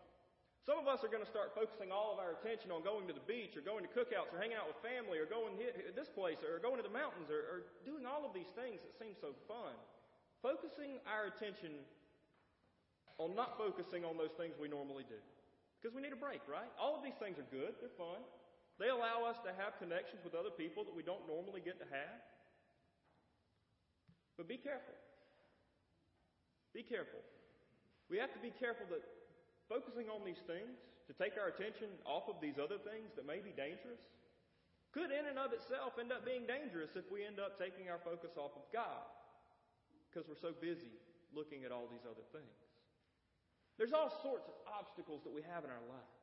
Some 0.70 0.78
of 0.78 0.86
us 0.86 1.02
are 1.02 1.10
going 1.10 1.26
to 1.26 1.26
start 1.26 1.50
focusing 1.50 1.90
all 1.90 2.14
of 2.14 2.22
our 2.22 2.38
attention 2.38 2.70
on 2.70 2.86
going 2.86 3.10
to 3.10 3.16
the 3.16 3.26
beach 3.26 3.58
or 3.58 3.62
going 3.66 3.82
to 3.82 3.90
cookouts 3.90 4.30
or 4.30 4.38
hanging 4.38 4.54
out 4.54 4.70
with 4.70 4.78
family 4.78 5.18
or 5.18 5.26
going 5.26 5.58
to 5.58 5.90
this 5.98 6.06
place 6.06 6.38
or 6.46 6.62
going 6.62 6.78
to 6.78 6.86
the 6.86 6.94
mountains 6.94 7.26
or, 7.26 7.42
or 7.42 7.58
doing 7.82 8.06
all 8.06 8.22
of 8.22 8.30
these 8.30 8.54
things 8.54 8.78
that 8.78 8.94
seem 8.94 9.18
so 9.18 9.34
fun. 9.50 9.74
Focusing 10.46 11.02
our 11.10 11.26
attention 11.26 11.74
on 13.18 13.34
not 13.34 13.58
focusing 13.58 14.06
on 14.06 14.14
those 14.14 14.30
things 14.38 14.54
we 14.62 14.70
normally 14.70 15.02
do. 15.10 15.18
Because 15.82 15.90
we 15.90 16.06
need 16.06 16.14
a 16.14 16.22
break, 16.22 16.38
right? 16.46 16.70
All 16.78 16.94
of 16.94 17.02
these 17.02 17.18
things 17.18 17.34
are 17.42 17.50
good, 17.50 17.74
they're 17.82 17.98
fun. 17.98 18.22
They 18.78 18.94
allow 18.94 19.26
us 19.26 19.42
to 19.42 19.50
have 19.50 19.74
connections 19.82 20.22
with 20.22 20.38
other 20.38 20.54
people 20.54 20.86
that 20.86 20.94
we 20.94 21.02
don't 21.02 21.26
normally 21.26 21.66
get 21.66 21.82
to 21.82 21.88
have. 21.90 22.22
But 24.38 24.46
be 24.46 24.54
careful. 24.54 24.94
Be 26.70 26.86
careful. 26.86 27.18
We 28.06 28.22
have 28.22 28.30
to 28.38 28.38
be 28.38 28.54
careful 28.54 28.86
that 28.94 29.02
focusing 29.70 30.10
on 30.10 30.26
these 30.26 30.42
things 30.50 30.82
to 31.06 31.14
take 31.14 31.38
our 31.38 31.46
attention 31.46 31.94
off 32.02 32.26
of 32.26 32.42
these 32.42 32.58
other 32.58 32.82
things 32.82 33.14
that 33.14 33.22
may 33.22 33.38
be 33.38 33.54
dangerous 33.54 34.02
could 34.90 35.14
in 35.14 35.30
and 35.30 35.38
of 35.38 35.54
itself 35.54 35.94
end 36.02 36.10
up 36.10 36.26
being 36.26 36.50
dangerous 36.50 36.98
if 36.98 37.06
we 37.14 37.22
end 37.22 37.38
up 37.38 37.54
taking 37.54 37.86
our 37.86 38.02
focus 38.02 38.34
off 38.34 38.50
of 38.58 38.66
God 38.74 39.06
because 40.10 40.26
we're 40.26 40.42
so 40.42 40.50
busy 40.58 40.90
looking 41.30 41.62
at 41.62 41.70
all 41.70 41.86
these 41.86 42.02
other 42.02 42.26
things. 42.34 42.58
There's 43.78 43.94
all 43.94 44.10
sorts 44.10 44.50
of 44.50 44.58
obstacles 44.66 45.22
that 45.22 45.30
we 45.30 45.46
have 45.46 45.62
in 45.62 45.70
our 45.70 45.86
lives. 45.86 46.18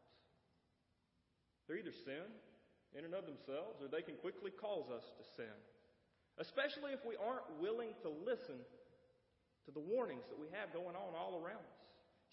They're 1.66 1.80
either 1.80 1.96
sin 1.96 2.28
in 2.92 3.08
and 3.08 3.16
of 3.16 3.24
themselves 3.24 3.80
or 3.80 3.88
they 3.88 4.04
can 4.04 4.20
quickly 4.20 4.52
cause 4.52 4.92
us 4.92 5.16
to 5.16 5.24
sin, 5.24 5.58
especially 6.36 6.92
if 6.92 7.08
we 7.08 7.16
aren't 7.16 7.48
willing 7.64 7.96
to 8.04 8.12
listen 8.12 8.60
to 9.64 9.72
the 9.72 9.80
warnings 9.80 10.28
that 10.28 10.40
we 10.40 10.52
have 10.52 10.76
going 10.76 11.00
on 11.00 11.16
all 11.16 11.40
around 11.40 11.64
us. 11.64 11.87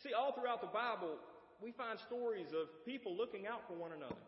See, 0.05 0.13
all 0.13 0.37
throughout 0.37 0.61
the 0.61 0.69
Bible, 0.69 1.17
we 1.65 1.73
find 1.73 1.97
stories 1.97 2.53
of 2.53 2.69
people 2.85 3.17
looking 3.17 3.49
out 3.49 3.65
for 3.65 3.73
one 3.73 3.97
another. 3.97 4.21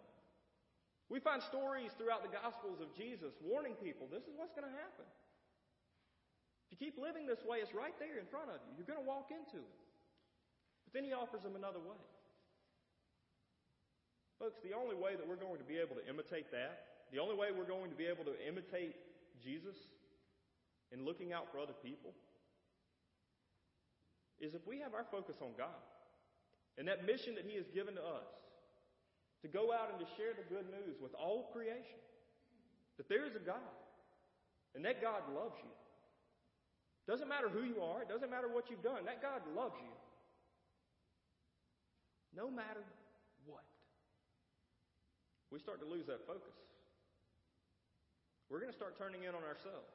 We 1.13 1.21
find 1.21 1.45
stories 1.45 1.93
throughout 2.01 2.25
the 2.25 2.33
Gospels 2.33 2.81
of 2.81 2.89
Jesus 2.97 3.37
warning 3.45 3.77
people 3.77 4.09
this 4.09 4.25
is 4.25 4.33
what's 4.41 4.57
going 4.57 4.65
to 4.65 4.73
happen. 4.73 5.05
If 6.65 6.75
you 6.75 6.79
keep 6.81 6.97
living 6.97 7.29
this 7.29 7.45
way, 7.45 7.61
it's 7.61 7.77
right 7.77 7.95
there 8.01 8.17
in 8.17 8.25
front 8.27 8.49
of 8.49 8.59
you. 8.65 8.73
You're 8.75 8.89
going 8.89 8.99
to 8.99 9.07
walk 9.07 9.29
into 9.29 9.61
it. 9.61 9.77
But 10.89 10.97
then 10.97 11.05
he 11.05 11.13
offers 11.13 11.45
them 11.45 11.55
another 11.55 11.79
way. 11.79 12.01
Folks, 14.41 14.59
the 14.65 14.73
only 14.73 14.97
way 14.97 15.15
that 15.15 15.29
we're 15.29 15.39
going 15.39 15.61
to 15.61 15.69
be 15.69 15.77
able 15.77 15.95
to 15.95 16.05
imitate 16.09 16.51
that, 16.51 17.05
the 17.13 17.21
only 17.21 17.37
way 17.37 17.53
we're 17.53 17.69
going 17.69 17.93
to 17.93 17.97
be 18.01 18.09
able 18.09 18.25
to 18.25 18.35
imitate 18.43 18.97
Jesus 19.39 19.77
in 20.91 21.05
looking 21.05 21.37
out 21.37 21.53
for 21.53 21.61
other 21.61 21.77
people, 21.85 22.17
is 24.47 24.55
if 24.55 24.63
we 24.63 24.79
have 24.79 24.95
our 24.95 25.03
focus 25.11 25.43
on 25.43 25.51
God 25.59 25.83
and 26.79 26.87
that 26.87 27.03
mission 27.03 27.35
that 27.35 27.43
He 27.43 27.59
has 27.59 27.67
given 27.75 27.99
to 27.99 28.05
us 28.07 28.31
to 29.43 29.51
go 29.51 29.75
out 29.75 29.91
and 29.91 29.99
to 29.99 30.07
share 30.15 30.39
the 30.39 30.47
good 30.47 30.71
news 30.71 31.03
with 31.03 31.11
all 31.19 31.51
creation 31.51 31.99
that 32.97 33.11
there 33.11 33.27
is 33.27 33.35
a 33.35 33.43
God 33.43 33.75
and 34.79 34.87
that 34.87 35.03
God 35.03 35.27
loves 35.35 35.59
you. 35.59 35.75
Doesn't 37.11 37.27
matter 37.27 37.51
who 37.51 37.67
you 37.67 37.83
are, 37.83 38.03
it 38.03 38.09
doesn't 38.09 38.31
matter 38.31 38.47
what 38.47 38.71
you've 38.71 38.87
done, 38.87 39.03
that 39.11 39.19
God 39.21 39.43
loves 39.51 39.75
you. 39.83 39.95
No 42.35 42.51
matter 42.51 42.87
what. 43.47 43.67
We 45.51 45.59
start 45.59 45.81
to 45.83 45.89
lose 45.89 46.07
that 46.07 46.27
focus. 46.27 46.55
We're 48.51 48.61
going 48.61 48.71
to 48.71 48.77
start 48.77 48.99
turning 48.99 49.27
in 49.27 49.35
on 49.35 49.43
ourselves. 49.43 49.91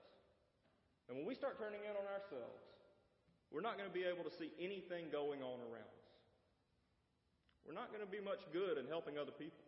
And 1.08 1.18
when 1.18 1.28
we 1.28 1.36
start 1.36 1.60
turning 1.60 1.84
in 1.84 1.92
on 1.96 2.08
ourselves, 2.08 2.71
we're 3.52 3.64
not 3.64 3.76
going 3.76 3.88
to 3.88 3.94
be 3.94 4.08
able 4.08 4.24
to 4.24 4.32
see 4.32 4.50
anything 4.58 5.12
going 5.12 5.44
on 5.44 5.60
around 5.60 5.92
us. 5.92 6.08
We're 7.68 7.78
not 7.78 7.92
going 7.94 8.02
to 8.02 8.10
be 8.10 8.24
much 8.24 8.42
good 8.56 8.80
in 8.80 8.88
helping 8.88 9.20
other 9.20 9.36
people. 9.36 9.62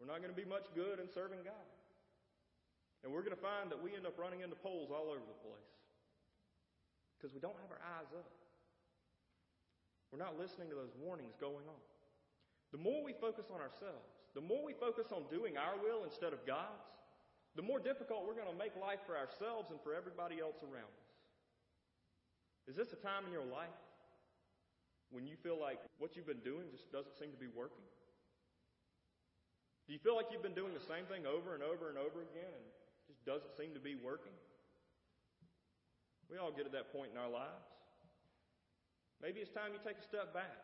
We're 0.00 0.10
not 0.10 0.18
going 0.24 0.32
to 0.32 0.36
be 0.36 0.48
much 0.48 0.66
good 0.74 0.98
in 0.98 1.06
serving 1.06 1.44
God. 1.44 1.68
And 3.04 3.12
we're 3.12 3.22
going 3.22 3.36
to 3.36 3.44
find 3.44 3.68
that 3.68 3.78
we 3.78 3.92
end 3.92 4.08
up 4.08 4.16
running 4.16 4.40
into 4.40 4.56
poles 4.56 4.88
all 4.88 5.12
over 5.12 5.22
the 5.22 5.40
place 5.44 5.70
because 7.14 7.36
we 7.36 7.40
don't 7.40 7.56
have 7.60 7.70
our 7.70 7.84
eyes 8.00 8.10
up. 8.16 8.32
We're 10.08 10.24
not 10.24 10.40
listening 10.40 10.72
to 10.72 10.76
those 10.76 10.96
warnings 10.96 11.36
going 11.36 11.68
on. 11.68 11.82
The 12.72 12.80
more 12.80 13.04
we 13.04 13.12
focus 13.12 13.52
on 13.52 13.60
ourselves, 13.60 14.08
the 14.34 14.40
more 14.40 14.64
we 14.64 14.72
focus 14.72 15.12
on 15.12 15.28
doing 15.30 15.60
our 15.60 15.76
will 15.78 16.02
instead 16.02 16.32
of 16.32 16.42
God's, 16.48 16.90
the 17.54 17.62
more 17.62 17.78
difficult 17.78 18.26
we're 18.26 18.34
going 18.34 18.50
to 18.50 18.58
make 18.58 18.74
life 18.74 19.04
for 19.06 19.14
ourselves 19.14 19.70
and 19.70 19.78
for 19.84 19.94
everybody 19.94 20.40
else 20.40 20.58
around 20.64 20.90
us. 20.90 21.03
Is 22.66 22.76
this 22.76 22.92
a 22.92 23.00
time 23.00 23.28
in 23.28 23.32
your 23.32 23.44
life 23.44 23.76
when 25.12 25.26
you 25.26 25.36
feel 25.36 25.60
like 25.60 25.78
what 25.98 26.16
you've 26.16 26.26
been 26.26 26.44
doing 26.44 26.72
just 26.72 26.90
doesn't 26.90 27.14
seem 27.20 27.30
to 27.30 27.40
be 27.40 27.48
working? 27.52 27.84
Do 29.86 29.92
you 29.92 30.00
feel 30.00 30.16
like 30.16 30.32
you've 30.32 30.42
been 30.42 30.56
doing 30.56 30.72
the 30.72 30.80
same 30.80 31.04
thing 31.04 31.28
over 31.28 31.52
and 31.52 31.60
over 31.60 31.92
and 31.92 32.00
over 32.00 32.24
again 32.24 32.48
and 32.48 32.66
just 33.04 33.20
doesn't 33.28 33.52
seem 33.52 33.76
to 33.76 33.82
be 33.84 34.00
working? 34.00 34.32
We 36.32 36.40
all 36.40 36.48
get 36.48 36.64
to 36.64 36.72
that 36.72 36.88
point 36.88 37.12
in 37.12 37.20
our 37.20 37.28
lives. 37.28 37.68
Maybe 39.20 39.44
it's 39.44 39.52
time 39.52 39.76
you 39.76 39.80
take 39.84 40.00
a 40.00 40.06
step 40.08 40.32
back. 40.32 40.56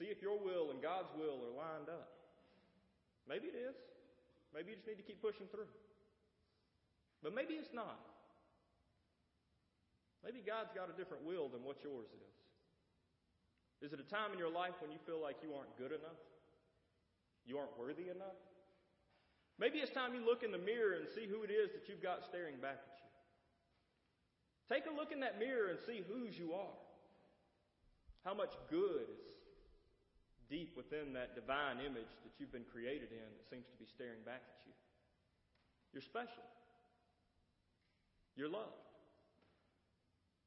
See 0.00 0.08
if 0.08 0.24
your 0.24 0.40
will 0.40 0.72
and 0.72 0.80
God's 0.80 1.12
will 1.12 1.44
are 1.44 1.52
lined 1.52 1.92
up. 1.92 2.08
Maybe 3.28 3.52
it 3.52 3.56
is. 3.56 3.76
Maybe 4.56 4.72
you 4.72 4.76
just 4.80 4.88
need 4.88 4.96
to 4.96 5.04
keep 5.04 5.20
pushing 5.20 5.46
through. 5.52 5.68
But 7.22 7.36
maybe 7.36 7.54
it's 7.54 7.72
not. 7.72 8.00
Maybe 10.22 10.40
God's 10.40 10.70
got 10.70 10.86
a 10.86 10.94
different 10.94 11.26
will 11.26 11.50
than 11.50 11.66
what 11.66 11.82
yours 11.82 12.08
is. 12.14 12.34
Is 13.82 13.90
it 13.90 13.98
a 13.98 14.06
time 14.06 14.30
in 14.30 14.38
your 14.38 14.50
life 14.50 14.78
when 14.78 14.94
you 14.94 15.02
feel 15.02 15.18
like 15.18 15.42
you 15.42 15.54
aren't 15.58 15.74
good 15.74 15.90
enough? 15.90 16.22
You 17.44 17.58
aren't 17.58 17.74
worthy 17.74 18.06
enough? 18.06 18.38
Maybe 19.58 19.78
it's 19.82 19.90
time 19.90 20.14
you 20.14 20.22
look 20.22 20.46
in 20.46 20.54
the 20.54 20.62
mirror 20.62 20.94
and 20.94 21.10
see 21.10 21.26
who 21.26 21.42
it 21.42 21.50
is 21.50 21.74
that 21.74 21.90
you've 21.90 22.02
got 22.02 22.22
staring 22.22 22.62
back 22.62 22.78
at 22.78 22.98
you. 23.02 23.10
Take 24.70 24.86
a 24.86 24.94
look 24.94 25.10
in 25.10 25.20
that 25.20 25.38
mirror 25.38 25.70
and 25.74 25.78
see 25.82 26.02
whose 26.06 26.38
you 26.38 26.54
are. 26.54 26.78
How 28.24 28.34
much 28.34 28.54
good 28.70 29.10
is 29.10 29.34
deep 30.48 30.76
within 30.76 31.12
that 31.14 31.34
divine 31.34 31.80
image 31.80 32.12
that 32.22 32.32
you've 32.38 32.52
been 32.52 32.68
created 32.70 33.10
in 33.10 33.24
that 33.24 33.44
seems 33.50 33.66
to 33.66 33.76
be 33.80 33.86
staring 33.86 34.20
back 34.24 34.42
at 34.44 34.60
you. 34.66 34.72
You're 35.92 36.02
special. 36.02 36.44
You're 38.36 38.52
loved. 38.52 38.81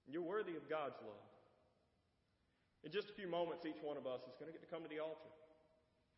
You're 0.08 0.26
worthy 0.26 0.56
of 0.56 0.70
God's 0.70 0.98
love. 1.02 1.26
In 2.86 2.94
just 2.94 3.10
a 3.10 3.16
few 3.18 3.26
moments, 3.26 3.66
each 3.66 3.82
one 3.82 3.98
of 3.98 4.06
us 4.06 4.22
is 4.30 4.38
going 4.38 4.46
to 4.46 4.54
get 4.54 4.62
to 4.62 4.70
come 4.70 4.86
to 4.86 4.92
the 4.92 5.02
altar. 5.02 5.34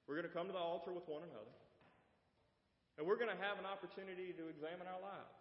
We're 0.04 0.19
going 0.19 0.28
to 0.28 0.36
come 0.36 0.52
to 0.52 0.56
the 0.56 0.60
altar 0.60 0.91
with 0.91 1.08
one 1.08 1.23
another. 1.23 1.56
And 3.00 3.08
we're 3.08 3.15
going 3.15 3.32
to 3.32 3.39
have 3.39 3.56
an 3.56 3.67
opportunity 3.67 4.36
to 4.36 4.52
examine 4.52 4.88
our 4.88 5.00
lives. 5.00 5.38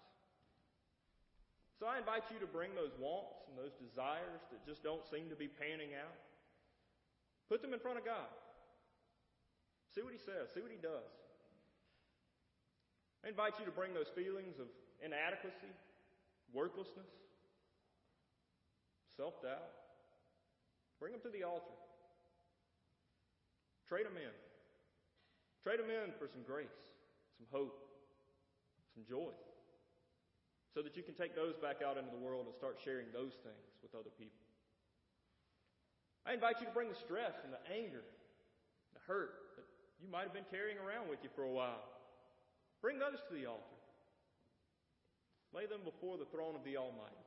So 1.82 1.84
I 1.84 1.98
invite 1.98 2.30
you 2.32 2.38
to 2.40 2.48
bring 2.48 2.72
those 2.72 2.94
wants 2.96 3.44
and 3.50 3.58
those 3.58 3.74
desires 3.76 4.40
that 4.54 4.64
just 4.64 4.86
don't 4.86 5.04
seem 5.04 5.28
to 5.28 5.36
be 5.36 5.50
panning 5.50 5.92
out. 5.98 6.14
Put 7.50 7.60
them 7.60 7.74
in 7.74 7.80
front 7.82 7.98
of 7.98 8.04
God. 8.04 8.30
See 9.92 10.00
what 10.00 10.14
He 10.14 10.22
says, 10.22 10.54
see 10.54 10.62
what 10.62 10.72
He 10.72 10.80
does. 10.80 11.10
I 13.24 13.28
invite 13.28 13.58
you 13.58 13.66
to 13.66 13.74
bring 13.74 13.92
those 13.92 14.08
feelings 14.14 14.56
of 14.62 14.70
inadequacy, 15.02 15.72
worthlessness, 16.54 17.10
self 19.16 19.40
doubt. 19.42 19.72
Bring 21.00 21.12
them 21.12 21.20
to 21.24 21.32
the 21.32 21.44
altar. 21.44 21.76
Trade 23.88 24.06
them 24.06 24.16
in. 24.16 24.34
Trade 25.62 25.80
them 25.80 25.90
in 25.90 26.14
for 26.18 26.28
some 26.30 26.46
grace, 26.46 26.78
some 27.36 27.46
hope, 27.50 27.74
some 28.94 29.02
joy, 29.02 29.34
so 30.72 30.82
that 30.82 30.96
you 30.96 31.02
can 31.02 31.14
take 31.14 31.34
those 31.34 31.58
back 31.58 31.82
out 31.82 31.98
into 31.98 32.10
the 32.14 32.22
world 32.22 32.46
and 32.46 32.54
start 32.54 32.78
sharing 32.78 33.10
those 33.10 33.34
things 33.42 33.66
with 33.82 33.90
other 33.98 34.14
people. 34.14 34.46
I 36.26 36.34
invite 36.34 36.62
you 36.62 36.66
to 36.66 36.74
bring 36.74 36.88
the 36.88 36.98
stress 36.98 37.34
and 37.42 37.50
the 37.50 37.62
anger, 37.66 38.06
the 38.94 39.02
hurt 39.06 39.58
that 39.58 39.66
you 39.98 40.06
might 40.10 40.22
have 40.22 40.34
been 40.34 40.46
carrying 40.50 40.78
around 40.78 41.10
with 41.10 41.18
you 41.22 41.30
for 41.34 41.42
a 41.42 41.50
while. 41.50 41.82
Bring 42.82 42.98
those 42.98 43.18
to 43.26 43.34
the 43.34 43.46
altar. 43.46 43.78
Lay 45.54 45.66
them 45.66 45.82
before 45.82 46.18
the 46.18 46.30
throne 46.30 46.54
of 46.54 46.62
the 46.62 46.76
Almighty. 46.76 47.25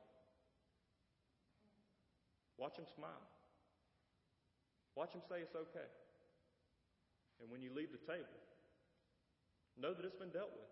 Watch 2.60 2.76
them 2.76 2.84
smile. 2.92 3.24
Watch 4.92 5.16
them 5.16 5.24
say 5.24 5.40
it's 5.40 5.56
okay. 5.56 5.88
And 7.40 7.48
when 7.48 7.64
you 7.64 7.72
leave 7.72 7.88
the 7.88 8.04
table, 8.04 8.36
know 9.80 9.96
that 9.96 10.04
it's 10.04 10.20
been 10.20 10.28
dealt 10.28 10.52
with. 10.52 10.68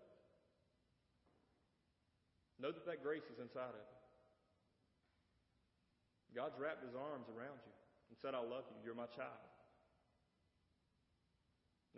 Know 2.61 2.69
that 2.69 2.85
that 2.85 3.01
grace 3.01 3.25
is 3.25 3.41
inside 3.41 3.73
of 3.73 3.81
you. 3.81 3.99
God's 6.37 6.61
wrapped 6.61 6.85
his 6.85 6.93
arms 6.93 7.25
around 7.33 7.57
you 7.65 7.73
and 8.13 8.15
said, 8.21 8.37
I 8.37 8.43
love 8.45 8.69
you. 8.69 8.77
You're 8.85 8.93
my 8.93 9.09
child. 9.09 9.49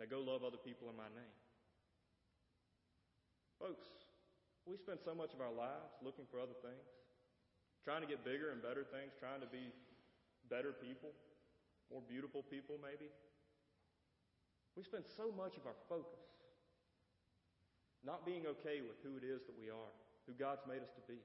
Now 0.00 0.08
go 0.08 0.24
love 0.24 0.40
other 0.40 0.56
people 0.56 0.88
in 0.88 0.96
my 0.96 1.12
name. 1.12 1.36
Folks, 3.60 3.84
we 4.64 4.80
spend 4.80 5.04
so 5.04 5.12
much 5.12 5.36
of 5.36 5.44
our 5.44 5.52
lives 5.52 5.92
looking 6.00 6.24
for 6.32 6.40
other 6.40 6.56
things, 6.64 6.88
trying 7.84 8.02
to 8.02 8.08
get 8.08 8.24
bigger 8.24 8.50
and 8.54 8.62
better 8.62 8.86
things, 8.86 9.12
trying 9.18 9.42
to 9.42 9.50
be 9.50 9.74
better 10.50 10.70
people, 10.70 11.10
more 11.90 12.02
beautiful 12.06 12.42
people, 12.46 12.78
maybe. 12.78 13.10
We 14.76 14.82
spend 14.82 15.04
so 15.04 15.34
much 15.34 15.58
of 15.58 15.66
our 15.66 15.76
focus 15.88 16.22
not 18.04 18.26
being 18.26 18.46
okay 18.46 18.80
with 18.82 18.98
who 19.02 19.18
it 19.18 19.26
is 19.26 19.42
that 19.46 19.54
we 19.58 19.70
are, 19.70 19.92
who 20.26 20.32
God's 20.34 20.62
made 20.66 20.82
us 20.82 20.90
to 20.96 21.02
be. 21.06 21.18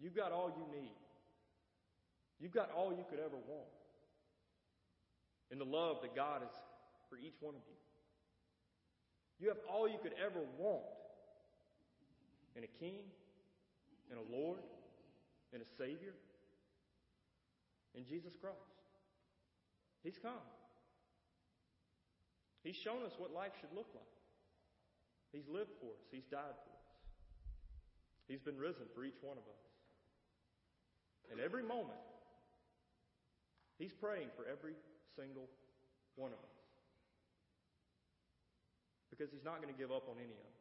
You've 0.00 0.16
got 0.16 0.32
all 0.32 0.50
you 0.52 0.64
need. 0.72 0.96
You've 2.40 2.56
got 2.56 2.70
all 2.72 2.90
you 2.90 3.04
could 3.08 3.20
ever 3.20 3.36
want 3.36 3.68
in 5.50 5.58
the 5.58 5.64
love 5.64 5.98
that 6.02 6.16
God 6.16 6.40
has 6.40 6.56
for 7.08 7.18
each 7.18 7.36
one 7.40 7.54
of 7.54 7.60
you. 7.68 7.76
You 9.40 9.48
have 9.48 9.58
all 9.68 9.88
you 9.88 9.98
could 10.02 10.14
ever 10.20 10.40
want 10.58 10.84
in 12.56 12.64
a 12.64 12.72
king, 12.78 13.00
in 14.10 14.18
a 14.18 14.26
Lord, 14.30 14.60
in 15.52 15.60
a 15.60 15.68
Savior, 15.78 16.14
in 17.94 18.04
Jesus 18.04 18.34
Christ. 18.40 18.56
He's 20.02 20.18
come. 20.18 20.44
He's 22.62 22.76
shown 22.76 23.02
us 23.04 23.12
what 23.18 23.32
life 23.32 23.52
should 23.60 23.72
look 23.74 23.88
like. 23.94 24.14
He's 25.32 25.48
lived 25.48 25.70
for 25.80 25.94
us. 25.94 26.04
He's 26.10 26.26
died 26.26 26.56
for 26.58 26.70
us. 26.74 26.90
He's 28.28 28.40
been 28.40 28.58
risen 28.58 28.86
for 28.94 29.04
each 29.04 29.18
one 29.22 29.38
of 29.38 29.46
us. 29.46 29.64
And 31.30 31.40
every 31.40 31.62
moment, 31.62 31.98
He's 33.78 33.92
praying 33.92 34.28
for 34.36 34.44
every 34.44 34.74
single 35.16 35.48
one 36.16 36.32
of 36.32 36.38
us. 36.38 36.60
Because 39.10 39.30
He's 39.32 39.44
not 39.44 39.62
going 39.62 39.72
to 39.72 39.78
give 39.78 39.90
up 39.90 40.06
on 40.10 40.16
any 40.18 40.34
of 40.34 40.44
us. 40.46 40.59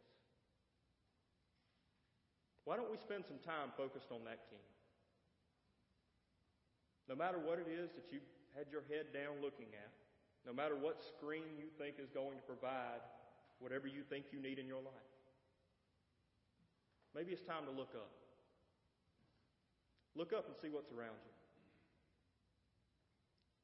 Why 2.69 2.77
don't 2.77 2.93
we 2.93 3.01
spend 3.01 3.25
some 3.25 3.41
time 3.41 3.73
focused 3.73 4.13
on 4.13 4.21
that 4.29 4.45
King? 4.45 4.61
No 7.09 7.17
matter 7.17 7.41
what 7.41 7.57
it 7.57 7.65
is 7.65 7.89
that 7.97 8.13
you've 8.13 8.29
had 8.53 8.69
your 8.69 8.85
head 8.85 9.09
down 9.09 9.41
looking 9.41 9.73
at, 9.73 9.89
no 10.45 10.53
matter 10.53 10.77
what 10.77 11.01
screen 11.01 11.57
you 11.57 11.65
think 11.81 11.97
is 11.97 12.13
going 12.13 12.37
to 12.37 12.45
provide 12.45 13.01
whatever 13.57 13.89
you 13.89 14.05
think 14.05 14.29
you 14.29 14.37
need 14.37 14.61
in 14.61 14.69
your 14.69 14.85
life. 14.85 15.09
Maybe 17.17 17.33
it's 17.33 17.41
time 17.41 17.65
to 17.65 17.73
look 17.73 17.97
up. 17.97 18.13
Look 20.13 20.29
up 20.29 20.45
and 20.45 20.53
see 20.61 20.69
what's 20.69 20.93
around 20.93 21.17
you. 21.25 21.33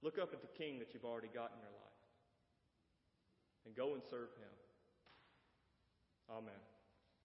Look 0.01 0.17
up 0.17 0.33
at 0.33 0.41
the 0.41 0.49
King 0.57 0.81
that 0.81 0.97
you've 0.97 1.05
already 1.05 1.29
got 1.29 1.53
in 1.53 1.61
your 1.61 1.77
life. 1.77 2.01
And 3.69 3.75
go 3.77 3.93
and 3.93 4.01
serve 4.01 4.33
him. 4.41 4.55
Amen. 6.41 6.74